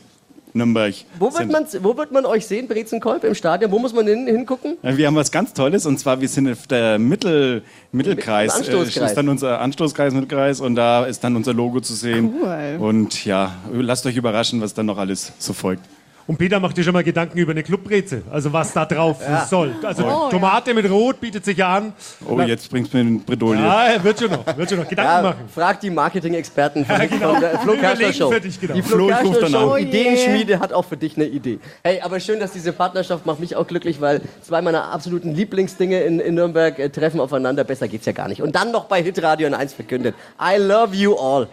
Nürnberg 0.55 0.95
Wo 1.19 1.27
wird, 1.27 1.37
sind. 1.37 1.53
man, 1.53 1.67
wo 1.81 1.97
wird 1.97 2.13
man 2.13 2.25
euch 2.25 2.47
sehen, 2.47 2.69
Brezenkolb, 2.69 3.25
im 3.25 3.35
Stadion? 3.35 3.73
Wo 3.73 3.79
muss 3.81 3.93
man 3.93 4.07
hin, 4.07 4.27
hingucken? 4.27 4.77
Ja, 4.83 4.97
Wir 4.97 5.09
haben 5.09 5.17
was 5.17 5.33
ganz 5.33 5.53
Tolles 5.53 5.85
und 5.85 5.99
zwar 5.99 6.21
wir 6.21 6.29
sind 6.29 6.51
auf 6.51 6.67
der 6.69 6.99
Mittel, 6.99 7.63
Mittelkreis. 7.91 8.55
Anstoßkreis. 8.55 8.97
Äh, 9.03 9.07
ist 9.07 9.15
dann 9.17 9.29
unser 9.29 9.61
Anstoßkreis, 9.61 10.15
Mittelkreis 10.15 10.61
und 10.61 10.77
da 10.77 11.07
ist 11.07 11.25
dann 11.25 11.35
unser 11.35 11.53
Logo 11.53 11.81
zu 11.81 11.95
sehen. 11.95 12.33
Cool. 12.41 12.77
Und 12.79 13.25
ja, 13.25 13.57
lasst 13.73 14.07
euch 14.07 14.17
überraschen, 14.17 14.61
was 14.61 14.75
dann 14.75 14.87
noch 14.87 14.99
alles 14.99 15.33
so 15.39 15.53
folgt. 15.53 15.83
Und 16.27 16.39
Peter 16.39 16.59
macht 16.59 16.75
dir 16.77 16.83
schon 16.85 16.95
mal 16.95 17.05
Gedanken 17.05 17.37
über 17.37 17.51
eine 17.53 17.63
Clubbreze, 17.63 18.23
also 18.31 18.51
was 18.53 18.73
da 18.73 18.87
drauf 18.87 19.19
Ja. 19.21 19.45
soll. 19.45 19.75
Also 19.83 20.05
Oh, 20.07 20.31
Tomate 20.31 20.73
mit 20.73 20.89
Rot 20.91 21.21
bietet 21.21 21.45
sich 21.45 21.59
ja 21.59 21.77
an. 21.77 21.93
Oh, 22.27 22.41
jetzt 22.41 22.71
bringst 22.71 22.93
du 22.93 22.97
mir 22.97 23.03
in 23.03 23.23
Bredouille. 23.25 23.61
Ja, 23.61 24.03
wird 24.03 24.21
schon 24.21 24.31
noch, 24.31 24.57
wird 24.57 24.71
schon 24.71 24.79
noch. 24.79 24.89
Gedanken 24.89 25.13
Ja, 25.13 25.23
machen. 25.23 25.45
frag 25.55 25.81
die 25.81 25.91
Marketing-Experten 25.91 26.87
von, 26.87 26.97
Ja, 26.99 27.07
genau. 27.07 27.33
von 27.33 27.41
der 27.43 27.59
Flo 27.59 27.75
überlegen 27.75 28.13
Show. 28.15 28.31
für 28.31 28.41
dich, 28.41 28.59
genau. 28.59 28.73
Die 28.75 28.83
Flo, 28.83 29.09
Flo 29.09 29.33
dann 29.41 29.51
Show, 29.51 29.71
an. 29.73 29.83
Ideenschmiede 29.83 30.59
hat 30.61 30.73
auch 30.73 30.87
für 30.87 30.97
dich 30.97 31.17
eine 31.17 31.27
Idee. 31.27 31.59
Hey, 31.83 32.01
aber 32.01 32.19
schön, 32.21 32.41
dass 32.41 32.53
diese 32.53 32.73
Partnerschaft 32.73 33.27
macht 33.27 33.41
mich 33.41 33.55
auch 33.57 33.67
glücklich, 33.67 34.01
weil 34.01 34.23
zwei 34.43 34.63
meiner 34.63 34.93
absoluten 34.93 35.35
Lieblingsdinge 35.35 36.01
in, 36.05 36.21
in 36.21 36.35
Nürnberg 36.37 36.79
äh, 36.79 36.89
treffen 36.89 37.21
aufeinander. 37.21 37.65
Besser 37.65 37.87
geht's 37.89 38.07
ja 38.07 38.13
gar 38.13 38.29
nicht. 38.29 38.41
Und 38.41 38.55
dann 38.55 38.71
noch 38.73 38.85
bei 38.87 39.03
Hitradio 39.03 39.47
in 39.47 39.53
1 39.55 39.75
verkündet. 39.75 40.15
I 40.41 40.57
love 40.59 40.95
you 40.97 41.15
all. 41.19 41.49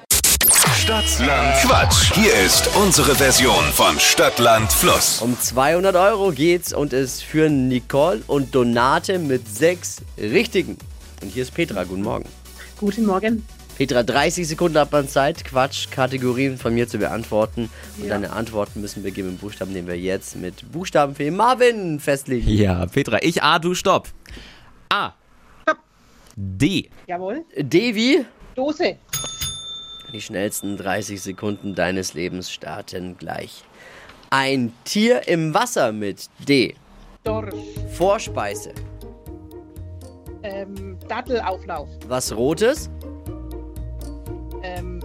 Stadtland 0.86 1.54
Quatsch. 1.62 2.12
Hier 2.16 2.34
ist 2.44 2.68
unsere 2.76 3.14
Version 3.14 3.64
von 3.72 4.00
Stadtland 4.00 4.74
Fluss. 4.74 5.22
Um 5.22 5.40
200 5.40 5.96
Euro 5.96 6.32
geht's 6.32 6.74
und 6.74 6.92
es 6.92 7.22
führen 7.22 7.68
Nicole 7.68 8.24
und 8.26 8.56
Donate 8.56 9.20
mit 9.20 9.48
sechs 9.48 10.02
Richtigen. 10.18 10.80
Und 11.22 11.30
hier 11.30 11.44
ist 11.44 11.54
Petra. 11.54 11.84
Guten 11.84 12.02
Morgen. 12.02 12.26
Guten 12.80 13.06
Morgen. 13.06 13.46
Petra, 13.78 14.02
30 14.02 14.48
Sekunden 14.48 14.80
hat 14.80 14.92
man 14.92 15.08
Zeit, 15.08 15.46
Quatsch, 15.46 15.92
Kategorien 15.92 16.58
von 16.58 16.74
mir 16.74 16.88
zu 16.88 16.98
beantworten. 16.98 17.70
Und 18.00 18.06
Ja. 18.06 18.10
deine 18.10 18.32
Antworten 18.32 18.82
müssen 18.82 19.04
beginnen 19.04 19.34
mit 19.34 19.42
Buchstaben, 19.42 19.76
den 19.76 19.86
wir 19.86 20.00
jetzt 20.00 20.36
mit 20.36 20.72
Buchstaben 20.72 21.14
für 21.14 21.30
Marvin 21.30 22.00
festlegen. 22.00 22.50
Ja, 22.50 22.88
Petra, 22.88 23.20
ich 23.22 23.44
A, 23.44 23.60
du 23.60 23.76
Stopp. 23.76 24.08
A. 24.90 25.12
D. 26.36 26.90
Jawohl. 27.06 27.46
D 27.56 27.94
wie? 27.94 28.26
Dose. 28.56 28.98
Die 30.14 30.22
schnellsten 30.22 30.76
30 30.76 31.22
Sekunden 31.22 31.74
deines 31.74 32.14
Lebens 32.14 32.52
starten 32.52 33.18
gleich. 33.18 33.64
Ein 34.30 34.74
Tier 34.84 35.28
im 35.28 35.54
Wasser 35.54 35.94
mit 35.94 36.30
D. 36.40 36.76
Dorsch. 37.24 37.54
Vorspeise. 37.94 38.74
Ähm, 40.44 40.98
Dattelauflauf. 41.08 41.88
Was 42.08 42.36
Rotes? 42.36 42.90
Ähm, 44.64 45.00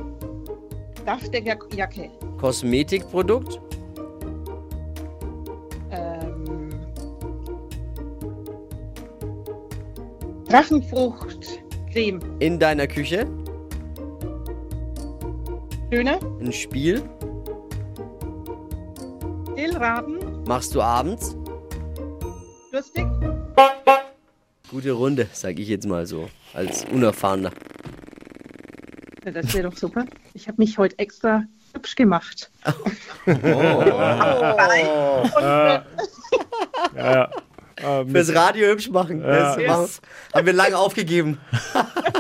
Dachsteckerjacke. 1.05 2.11
Kosmetikprodukt. 2.41 3.61
Ähm, 5.93 6.71
Drachenfruchtcreme. 10.49 12.21
In 12.41 12.59
deiner 12.59 12.89
Küche. 12.89 13.29
Döner. 15.91 16.19
Ein 16.41 16.53
Spiel. 16.53 17.03
Dillraden. 19.57 20.43
Machst 20.47 20.75
du 20.75 20.83
abends. 20.83 21.37
Lustig. 22.73 23.07
Gute 24.71 24.93
Runde, 24.93 25.29
sag 25.33 25.59
ich 25.59 25.69
jetzt 25.69 25.87
mal 25.87 26.07
so. 26.07 26.29
Als 26.53 26.85
Unerfahrener. 26.87 27.51
Ja, 29.25 29.31
das 29.31 29.55
wäre 29.55 29.71
doch 29.71 29.77
super. 29.77 30.05
Ich 30.35 30.49
habe 30.49 30.57
mich 30.61 30.77
heute 30.79 30.99
extra 30.99 31.45
hübsch 31.75 31.95
gemacht. 31.97 32.51
Oh. 32.67 32.73
Ja. 35.41 35.85
Ja. 36.97 37.31
Ähm, 37.79 38.09
Fürs 38.11 38.35
Radio 38.35 38.69
hübsch 38.69 38.89
machen. 38.89 39.21
Ja. 39.21 39.57
Das 39.57 39.67
machen- 39.67 39.89
haben 40.35 40.47
wir 40.47 40.53
lange 40.53 40.79
aufgegeben. 40.79 41.39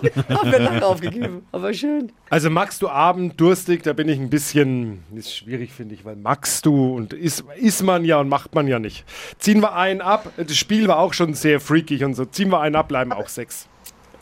haben 0.29 0.53
wir 0.53 0.59
lange 0.59 0.85
aufgegeben. 0.85 1.47
Aber 1.53 1.73
schön. 1.73 2.13
Also 2.31 2.51
magst 2.51 2.83
du 2.83 2.89
Abend 2.89 3.41
durstig, 3.41 3.83
da 3.83 3.93
bin 3.93 4.09
ich 4.09 4.19
ein 4.19 4.31
bisschen, 4.31 5.03
ist 5.15 5.35
schwierig 5.35 5.73
finde 5.73 5.95
ich, 5.95 6.05
weil 6.05 6.17
magst 6.17 6.67
du 6.67 6.95
und 6.95 7.13
ist, 7.13 7.45
ist 7.57 7.83
man 7.83 8.05
ja 8.05 8.19
und 8.21 8.29
macht 8.29 8.55
man 8.55 8.67
ja 8.69 8.79
nicht. 8.79 9.05
Ziehen 9.39 9.61
wir 9.61 9.75
einen 9.75 10.01
ab, 10.01 10.31
das 10.37 10.57
Spiel 10.57 10.89
war 10.89 10.99
auch 10.99 11.13
schon 11.13 11.35
sehr 11.35 11.61
freakig 11.61 12.05
und 12.05 12.15
so, 12.15 12.25
ziehen 12.25 12.51
wir 12.51 12.61
einen 12.61 12.77
ab, 12.77 12.89
bleiben 12.89 13.13
auch 13.13 13.29
sechs. 13.29 13.69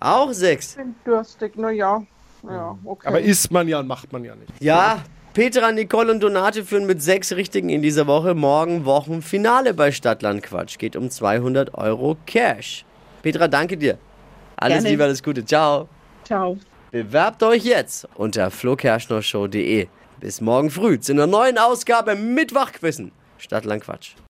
Auch 0.00 0.32
sechs. 0.32 0.72
Ich 0.72 0.76
bin 0.76 0.94
durstig, 1.04 1.56
naja. 1.56 2.02
Ja, 2.48 2.76
okay. 2.84 3.08
Aber 3.08 3.20
isst 3.20 3.50
man 3.50 3.68
ja 3.68 3.80
und 3.80 3.86
macht 3.86 4.12
man 4.12 4.24
ja 4.24 4.34
nicht. 4.34 4.52
Ja, 4.60 5.02
Petra, 5.34 5.72
Nicole 5.72 6.12
und 6.12 6.20
Donate 6.20 6.64
führen 6.64 6.86
mit 6.86 7.02
sechs 7.02 7.32
Richtigen 7.32 7.68
in 7.68 7.82
dieser 7.82 8.06
Woche. 8.06 8.34
Morgen 8.34 8.84
Wochenfinale 8.84 9.74
bei 9.74 9.90
Stadtland 9.90 10.42
Quatsch. 10.42 10.78
Geht 10.78 10.94
um 10.94 11.10
200 11.10 11.74
Euro 11.74 12.16
Cash. 12.26 12.84
Petra, 13.22 13.48
danke 13.48 13.76
dir. 13.76 13.98
Alles 14.56 14.78
Gerne. 14.78 14.88
Liebe, 14.90 15.04
alles 15.04 15.22
Gute. 15.22 15.44
Ciao. 15.44 15.88
Ciao. 16.24 16.58
Bewerbt 16.90 17.42
euch 17.42 17.64
jetzt 17.64 18.08
unter 18.14 18.50
flokerschnershow.de. 18.50 19.88
Bis 20.20 20.40
morgen 20.40 20.70
früh 20.70 20.98
zu 20.98 21.12
einer 21.12 21.26
neuen 21.26 21.58
Ausgabe 21.58 22.14
mit 22.14 22.54
Wachquissen. 22.54 23.12
Stadtland 23.38 23.82
Quatsch. 23.82 24.14